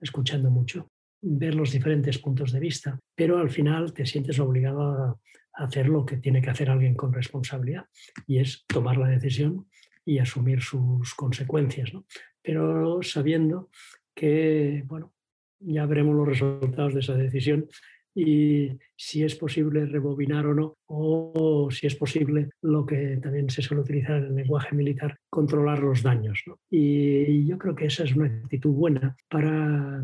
[0.00, 0.90] escuchando mucho,
[1.22, 5.16] ver los diferentes puntos de vista, pero al final te sientes obligado a,
[5.52, 7.84] hacer lo que tiene que hacer alguien con responsabilidad
[8.26, 9.68] y es tomar la decisión
[10.10, 12.04] y asumir sus consecuencias, ¿no?
[12.42, 13.70] pero sabiendo
[14.12, 15.12] que, bueno,
[15.60, 17.68] ya veremos los resultados de esa decisión
[18.12, 23.62] y si es posible rebobinar o no, o si es posible lo que también se
[23.62, 26.42] suele utilizar en el lenguaje militar, controlar los daños.
[26.44, 26.58] ¿no?
[26.68, 30.02] Y yo creo que esa es una actitud buena para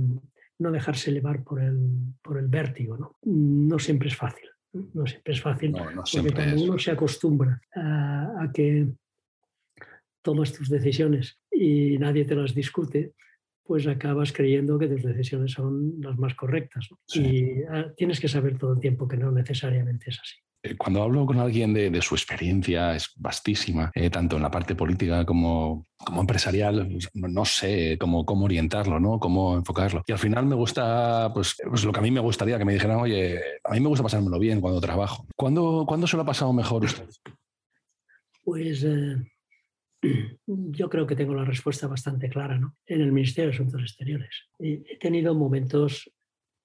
[0.58, 1.80] no dejarse llevar por el,
[2.22, 2.96] por el vértigo.
[2.96, 3.16] ¿no?
[3.24, 4.48] no siempre es fácil.
[4.72, 8.86] No siempre es fácil, porque cuando uno se acostumbra a que
[10.26, 13.12] tomas tus decisiones y nadie te las discute,
[13.62, 16.88] pues acabas creyendo que tus decisiones son las más correctas.
[17.14, 20.34] Y ah, tienes que saber todo el tiempo que no necesariamente es así.
[20.64, 24.74] Eh, cuando hablo con alguien de, su experiencia, es vastísima, eh, tanto en la parte
[24.74, 29.20] política como, como empresarial, no sé cómo, cómo orientarlo, ¿no?
[29.20, 30.02] cómo enfocarlo.
[30.08, 32.72] Y al final me gusta, pues, pues, lo que a mí me gustaría que me
[32.72, 35.24] dijeran, oye, a mí me gusta pasármelo bien cuando trabajo.
[35.36, 37.06] ¿Cuándo, ¿cuándo se lo ha pasado mejor usted?
[38.42, 39.16] Pues eh,
[40.46, 42.76] yo creo que tengo la respuesta bastante clara, ¿no?
[42.86, 44.48] En el Ministerio de Asuntos Exteriores.
[44.58, 46.10] He tenido momentos,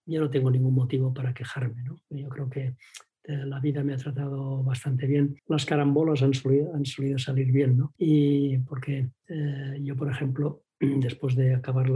[0.06, 2.02] yo no tengo ningún motivo para quejarme, ¿no?
[2.10, 2.76] Yo creo que
[3.24, 5.40] eh, la vida me ha tratado bastante bien.
[5.48, 7.94] Las carambolas han solido, han solido salir bien, ¿no?
[7.98, 10.64] Y porque eh, yo, por ejemplo,
[11.00, 11.90] después de acabar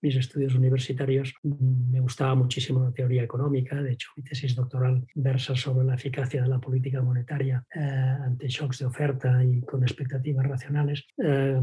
[0.00, 3.80] mis estudios universitarios, me gustaba muchísimo la teoría económica.
[3.82, 8.48] De hecho, mi tesis doctoral versa sobre la eficacia de la política monetaria eh, ante
[8.48, 11.06] shocks de oferta y con expectativas racionales.
[11.18, 11.60] Eh,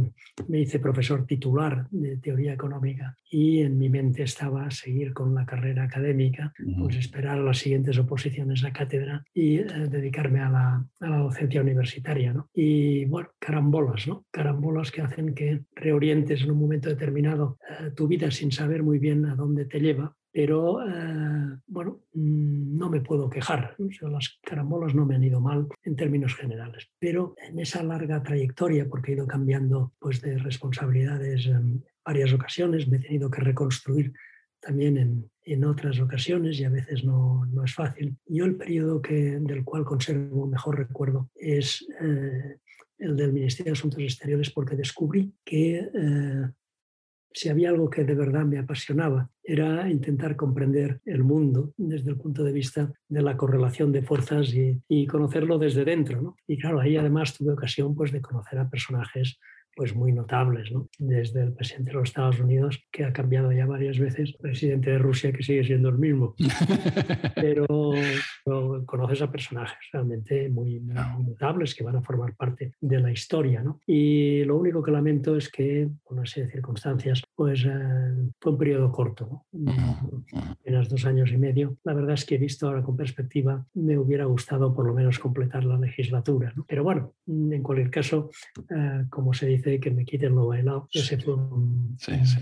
[0.47, 5.45] me hice profesor titular de teoría económica y en mi mente estaba seguir con la
[5.45, 10.86] carrera académica, pues esperar a las siguientes oposiciones a cátedra y eh, dedicarme a la,
[11.01, 12.34] a la, docencia universitaria.
[12.34, 12.49] ¿no?
[12.53, 14.26] Y bueno, carambolas, ¿no?
[14.32, 18.97] Carambolas que hacen que reorientes en un momento determinado eh, tu vida sin saber muy
[18.97, 23.76] bien a dónde te lleva, pero eh, bueno, mm, no me puedo quejar.
[23.78, 28.88] las carambolas no me han ido mal en términos generales, pero en esa larga trayectoria,
[28.89, 34.14] porque he ido cambiando pues, de responsabilidades en varias ocasiones, me he tenido que reconstruir
[34.60, 38.16] también en, en otras ocasiones y a veces no, no, es fácil.
[38.26, 42.58] Yo el periodo que, del cual conservo mejor recuerdo es eh,
[42.97, 45.89] el del Ministerio de Asuntos Exteriores porque descubrí que
[47.32, 52.18] si había algo que de verdad me apasionaba, era intentar comprender el mundo desde el
[52.18, 56.36] punto de vista de la correlación de fuerzas y, conocerlo desde dentro.
[56.47, 59.39] Y claro, ahí además tuve ocasión pues, de conocer a personajes
[59.80, 60.89] pues muy notables, ¿no?
[60.97, 64.97] desde el presidente de los Estados Unidos, que ha cambiado ya varias veces, presidente de
[64.97, 66.36] Rusia, que sigue siendo el mismo.
[67.36, 67.65] Pero,
[68.86, 73.63] conoces a personajes realmente muy, notables que van a formar parte de la historia.
[73.63, 73.80] ¿no?
[73.88, 78.51] Y lo único que lamento es que, por una serie de circunstancias, pues eh, fue
[78.51, 80.25] un periodo corto, ¿no?
[80.59, 81.77] apenas dos años y medio.
[81.86, 85.63] La verdad es que visto ahora con perspectiva, me hubiera gustado por lo menos completar
[85.63, 86.51] la legislatura.
[86.53, 86.65] ¿no?
[86.67, 88.30] Pero bueno, en cualquier caso,
[88.69, 90.88] eh, como se dice, que me quiten lo bailado.
[90.91, 91.97] Ese fue un,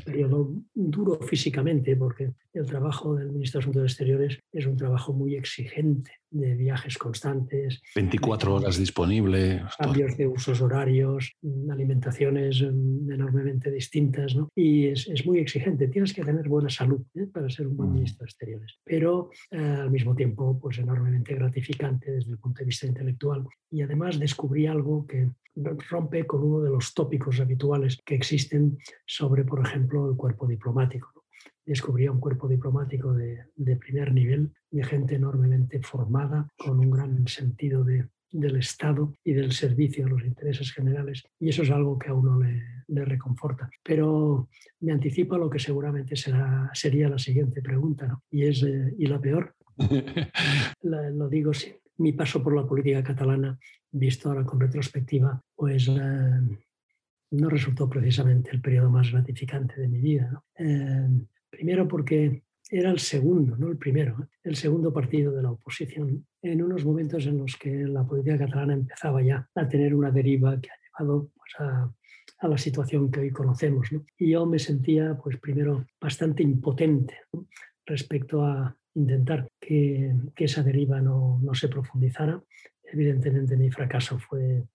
[0.06, 5.36] periodo duro físicamente, porque el trabajo del ministro de Asuntos Exteriores es un trabajo muy
[5.36, 7.82] exigente, de viajes constantes.
[7.96, 9.64] 24 horas disponible.
[9.78, 11.36] Cambios de usos horarios,
[11.70, 14.50] alimentaciones mm, enormemente distintas, ¿no?
[14.56, 15.88] Y es, es muy exigente.
[15.88, 17.28] Tienes que tener buena salud ¿eh?
[17.32, 17.94] para ser un buen mm.
[17.94, 18.80] ministro de Exteriores.
[18.84, 23.46] Pero eh, al mismo tiempo, pues enormemente gratificante desde el punto de vista intelectual.
[23.72, 25.30] Y además descubrí algo que
[25.90, 31.17] rompe con uno de los tópicos habituales que existen sobre, por ejemplo, el cuerpo diplomático.
[31.66, 37.84] Descubría un cuerpo diplomático de, primer nivel, de gente enormemente formada, con un gran sentido
[37.84, 41.24] de, del Estado y del servicio a los intereses generales.
[41.40, 43.70] Y eso es algo que a uno le, reconforta.
[43.84, 44.48] Pero
[44.80, 49.08] me anticipa a lo que seguramente será, sería la siguiente pregunta, y es, eh, ¿y
[49.08, 49.54] la peor?
[50.82, 53.58] lo digo sin, mi paso por la política catalana,
[53.92, 56.42] visto ahora con retrospectiva, pues eh,
[57.32, 60.44] no resultó precisamente el periodo más gratificante de mi vida.
[60.58, 61.08] Eh,
[61.50, 64.28] primero porque era el segundo, no el primero, ¿eh?
[64.44, 68.74] el segundo partido de la oposición, en unos momentos en los que la política catalana
[68.74, 71.92] empezaba ya a tener una deriva que ha llevado pues, a,
[72.48, 73.90] la situación que hoy conocemos.
[74.18, 77.16] Y yo me sentía, pues primero, bastante impotente
[77.86, 82.42] respecto a intentar que, esa deriva no, se profundizara.
[82.84, 84.66] Evidentemente mi fracaso fue,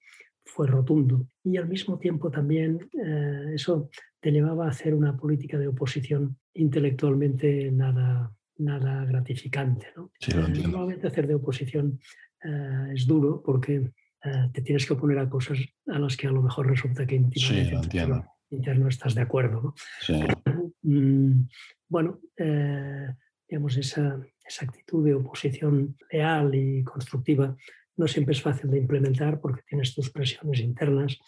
[0.45, 1.26] fue rotundo.
[1.45, 3.90] Y al mismo tiempo también eh, eso
[4.20, 9.88] te llevaba a hacer una política de oposición intelectualmente nada, nada gratificante.
[9.97, 10.12] ¿no?
[10.20, 12.01] Eh, normalmente hacer de oposición
[12.45, 13.90] eh, es duro porque
[14.53, 18.01] te tienes que oponer a cosas a las que a lo mejor resulta que íntimamente
[18.51, 19.74] interno estás de acuerdo.
[20.82, 21.40] Mm,
[21.88, 22.20] bueno,
[23.49, 27.57] digamos, esa, esa actitud de oposición leal y constructiva
[27.97, 31.18] no siempre es fácil de implementar porque tienes tus presiones internas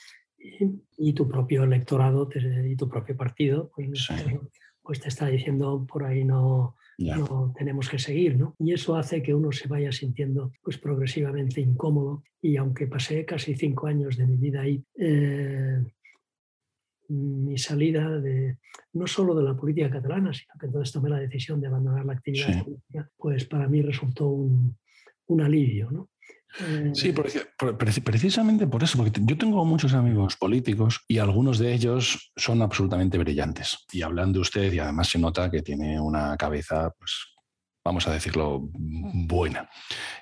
[0.99, 4.09] y, tu propio electorado y tu propio partido pues,
[4.83, 8.37] pues, te está diciendo por ahí no, no tenemos que seguir.
[8.37, 8.55] ¿no?
[8.59, 13.55] Y eso hace que uno se vaya sintiendo pues, progresivamente incómodo y aunque pasé casi
[13.55, 15.83] cinco años de mi vida ahí, eh,
[17.09, 18.59] mi salida de,
[18.95, 22.15] no solo de la política catalana, sino que entonces tomé la decisión de abandonar la
[22.15, 24.77] actividad política, pues para mí resultó un,
[25.27, 25.91] un alivio.
[25.91, 26.09] ¿no?
[26.93, 32.33] Sí, eh, precisamente por eso, porque yo tengo muchos amigos políticos y algunos de ellos
[32.37, 33.79] son absolutamente brillantes.
[33.93, 37.13] Y hablan de usted y además se nota que tiene una cabeza, pues,
[37.85, 39.69] vamos a decirlo, buena.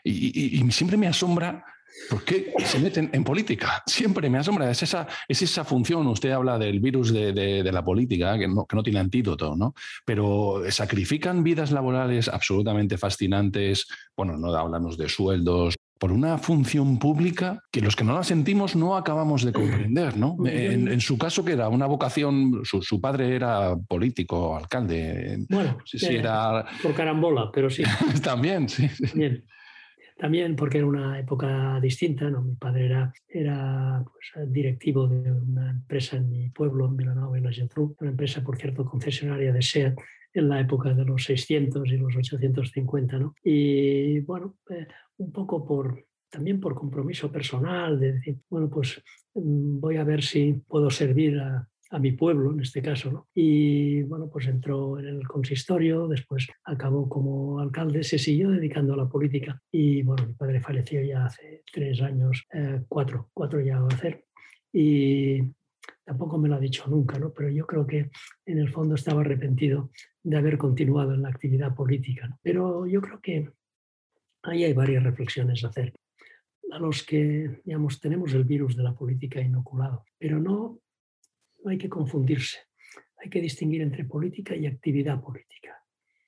[0.03, 1.65] y, y siempre me asombra
[2.09, 3.83] ¿Por qué se meten en política?
[3.87, 4.71] Siempre me asombra.
[4.71, 6.07] Es esa, es esa función.
[6.07, 9.75] Usted habla del virus de, la política, que no, que no, tiene antídoto, ¿no?
[10.05, 13.87] Pero sacrifican vidas laborales absolutamente fascinantes.
[14.17, 18.75] Bueno, no hablamos de sueldos, por una función pública que los que no la sentimos
[18.75, 20.37] no acabamos de comprender, ¿no?
[20.45, 25.47] En, su caso, que era una vocación, su, padre era político, alcalde.
[25.49, 26.67] Bueno, eh, era...
[26.83, 27.85] por carambola, pero sí.
[28.25, 28.91] También, sí.
[30.19, 32.43] También porque era una época distinta, ¿no?
[32.43, 37.43] Mi padre era, era pues, directivo de una empresa en mi pueblo, en Vilanova y
[37.43, 39.95] la Geltrú, una empresa, por cierto, concesionaria de SEAT
[40.35, 43.35] en la época de los 600 y los 850, ¿no?
[43.43, 44.87] Y bueno, eh,
[45.19, 49.03] un poco por, también por compromiso personal, de decir, bueno, pues
[49.35, 53.13] mm, voy a ver si puedo servir a, a mi pueblo en este caso.
[53.13, 53.29] ¿no?
[53.35, 58.97] Y bueno, pues entró en el consistorio, después acabó como alcalde, se siguió dedicando a
[58.97, 63.79] la política y bueno, mi padre falleció ya hace tres años, eh, cuatro, cuatro ya
[63.79, 64.25] va a hacer.
[64.73, 65.43] Y
[66.05, 67.33] tampoco me lo ha dicho nunca, ¿no?
[67.33, 68.11] pero yo creo que
[68.47, 69.91] en el fondo estaba arrepentido
[70.23, 72.39] de haber continuado en la actividad política.
[72.43, 73.51] Pero yo creo que
[74.43, 75.93] ahí hay varias reflexiones a hacer
[76.71, 80.81] a los que, digamos, tenemos el virus de la política inoculado, pero no
[81.65, 82.59] no hay que confundirse.
[83.19, 85.83] Hay que distinguir entre política y actividad política.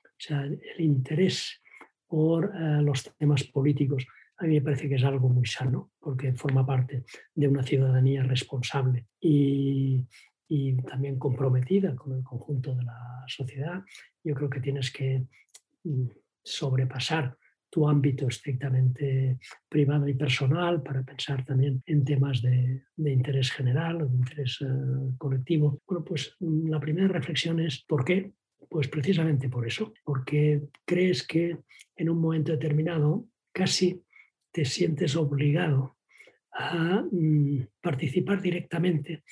[0.04, 1.60] O sea, el interés
[2.06, 6.32] por eh, los temas políticos a mí me parece que es algo muy sano porque
[6.34, 10.04] forma parte de una ciudadanía responsable y,
[10.48, 13.82] y también comprometida con el conjunto de la sociedad,
[14.22, 15.24] yo creo que tienes que
[15.84, 16.06] mm,
[16.42, 17.36] sobrepasar
[17.74, 19.38] tu ámbito estrictamente
[19.68, 24.66] privado y personal para pensar también en temas de, interés general o de interés eh,
[25.18, 25.82] colectivo.
[25.84, 28.30] Bueno, pues mm, la primera reflexión es ¿por qué?
[28.68, 31.58] Pues precisamente por eso, porque crees que
[31.96, 34.02] en un momento determinado casi
[34.52, 35.96] te sientes obligado
[36.52, 39.24] a mm, participar directamente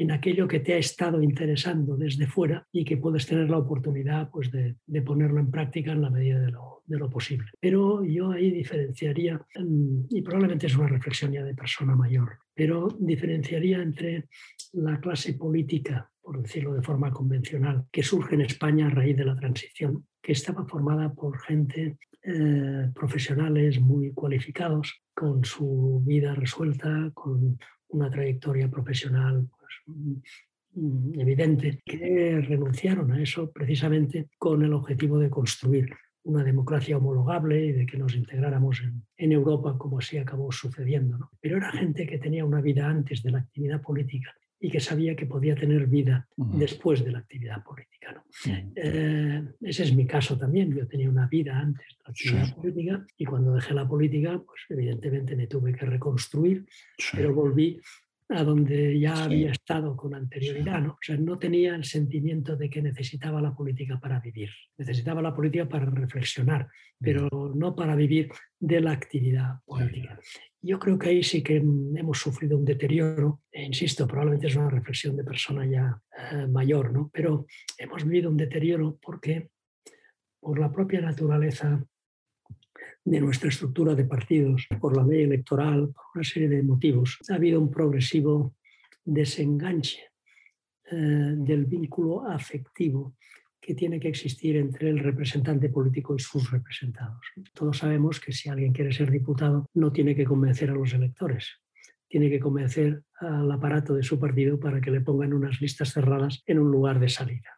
[0.00, 4.30] en aquello que te ha estado interesando desde fuera y que puedes tener la oportunidad
[4.30, 7.50] pues, de, ponerlo en práctica en la medida de lo, posible.
[7.60, 12.88] Pero yo ahí diferenciaría, mm, y probablemente es una reflexión ya de persona mayor, pero
[12.98, 14.28] diferenciaría entre
[14.72, 19.26] la clase política, por decirlo de forma convencional, que surge en España a raíz de
[19.26, 27.10] la transición, que estaba formada por gente eh, profesionales muy cualificados, con su vida resuelta,
[27.12, 29.46] con una trayectoria profesional
[31.18, 35.90] evidente que renunciaron a eso precisamente con el objetivo de construir
[36.22, 38.82] una democracia homologable y de que nos integráramos
[39.16, 41.30] en, Europa como así acabó sucediendo.
[41.40, 45.16] Pero era gente que tenía una vida antes de la actividad política y que sabía
[45.16, 48.22] que podía tener vida después de la actividad política.
[48.76, 50.74] Eh, ese es mi caso también.
[50.74, 54.60] Yo tenía una vida antes de la actividad política y cuando dejé la política, pues
[54.68, 56.66] evidentemente me tuve que reconstruir,
[57.14, 57.80] pero volví
[58.30, 60.92] a donde ya había estado con anterioridad, ¿no?
[60.92, 64.50] O sea, no tenía el sentimiento de que necesitaba la política para vivir.
[64.78, 66.68] Necesitaba la política para reflexionar,
[66.98, 70.18] pero no para vivir de la actividad política.
[70.62, 74.70] Yo creo que ahí sí que hemos sufrido un deterioro, e insisto, probablemente es una
[74.70, 76.00] reflexión de persona ya
[76.32, 77.10] eh, mayor, ¿no?
[77.12, 77.46] Pero
[77.78, 79.48] hemos vivido un deterioro porque
[80.38, 81.84] por la propia naturaleza
[83.04, 87.34] de nuestra estructura de partidos, por la ley electoral, por una serie de motivos, ha
[87.34, 88.54] habido un progresivo
[89.04, 90.00] desenganche
[90.90, 90.96] eh,
[91.36, 93.16] del vínculo afectivo
[93.60, 97.20] que tiene que existir entre el representante político y sus representados.
[97.54, 101.60] Todos sabemos que si alguien quiere ser diputado no tiene que convencer a los electores,
[102.08, 106.42] tiene que convencer al aparato de su partido para que le pongan unas listas cerradas
[106.46, 107.50] en un lugar de salida.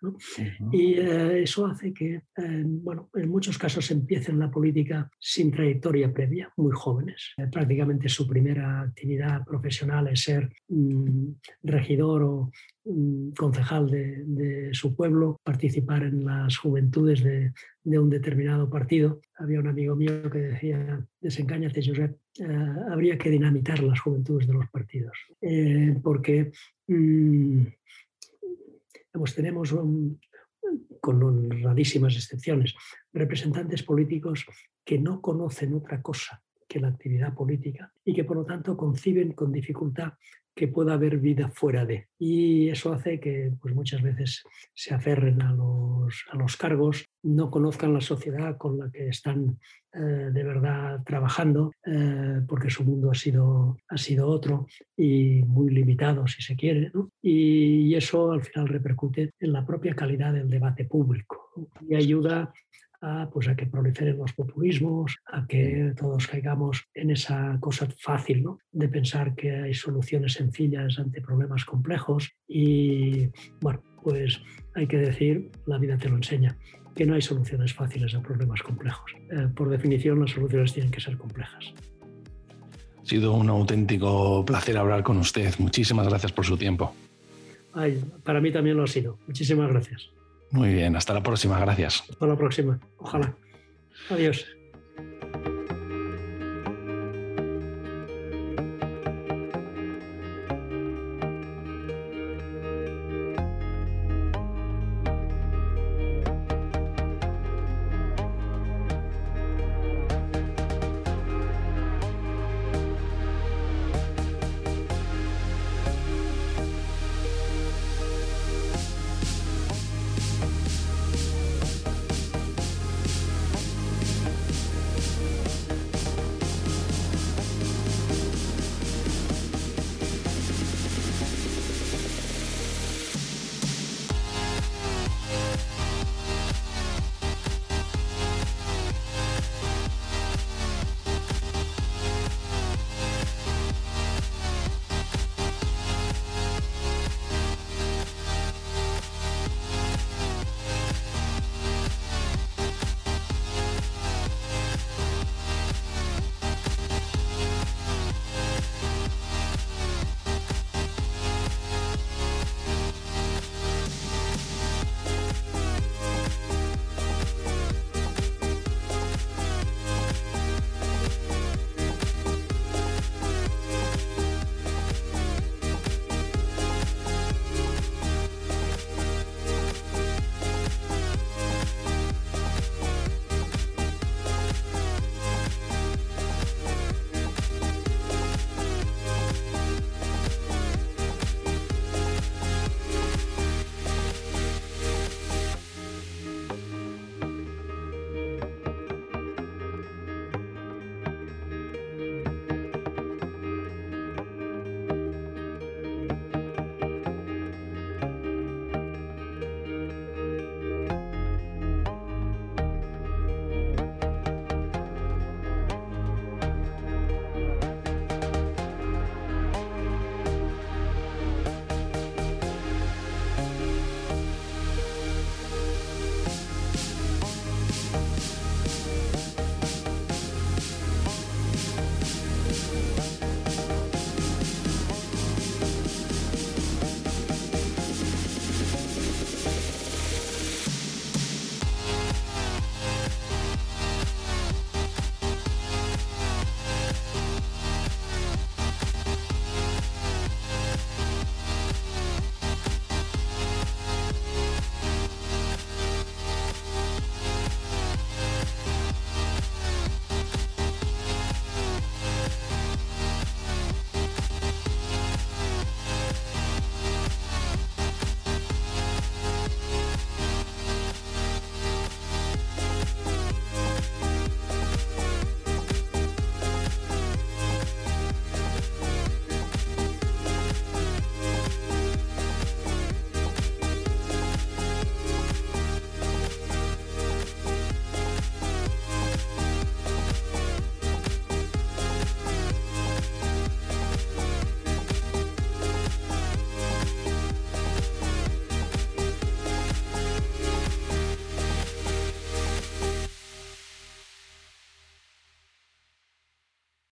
[0.72, 6.12] Y eh, eso hace que, eh, bueno, en muchos casos empiecen la política sin trayectoria
[6.12, 7.32] previa, muy jóvenes.
[7.36, 11.28] Eh, prácticamente su primera actividad profesional es ser mm,
[11.62, 12.50] regidor o
[13.36, 17.52] concejal de, su pueblo, participar en las juventudes de,
[17.84, 19.20] un determinado partido.
[19.36, 22.46] Había un amigo mío que decía, desengáñate, Josep, eh,
[22.90, 26.52] habría que dinamitar las juventudes de los partidos, eh, porque
[26.86, 27.62] mm,
[29.34, 29.74] tenemos,
[31.00, 32.74] con rarísimas excepciones,
[33.12, 34.46] representantes políticos
[34.84, 36.42] que no conocen otra cosa
[36.72, 40.14] que la actividad política y que por lo tanto conciben con dificultad
[40.54, 42.08] que pueda haber vida fuera de.
[42.18, 44.42] Y eso hace que pues, muchas veces
[44.74, 49.58] se aferren a los, a los cargos, no conozcan la sociedad con la que están
[49.94, 54.66] eh, de verdad trabajando, eh, porque su mundo ha sido, ha sido otro
[54.96, 56.90] y muy limitado, si se quiere.
[57.20, 62.52] Y, eso al final repercute en la propia calidad del debate público y ayuda
[63.02, 68.42] a, pues, a que proliferen los populismos, a que todos caigamos en esa cosa fácil
[68.42, 68.58] ¿no?
[68.70, 73.28] de pensar que hay soluciones sencillas ante problemas complejos y
[73.60, 74.40] bueno, pues
[74.74, 76.56] hay que decir, la vida te lo enseña,
[76.94, 79.12] que no hay soluciones fáciles a problemas complejos.
[79.30, 81.74] Eh, por definición, las soluciones tienen que ser complejas.
[83.02, 85.52] Ha sido un auténtico placer hablar con usted.
[85.58, 86.94] Muchísimas gracias por su tiempo.
[87.74, 89.18] Ay, para mí también lo ha sido.
[89.26, 90.10] Muchísimas gracias.
[90.52, 92.04] Muy bien, hasta la próxima, gracias.
[92.08, 93.34] Hasta la próxima, ojalá.
[94.10, 94.46] Adiós.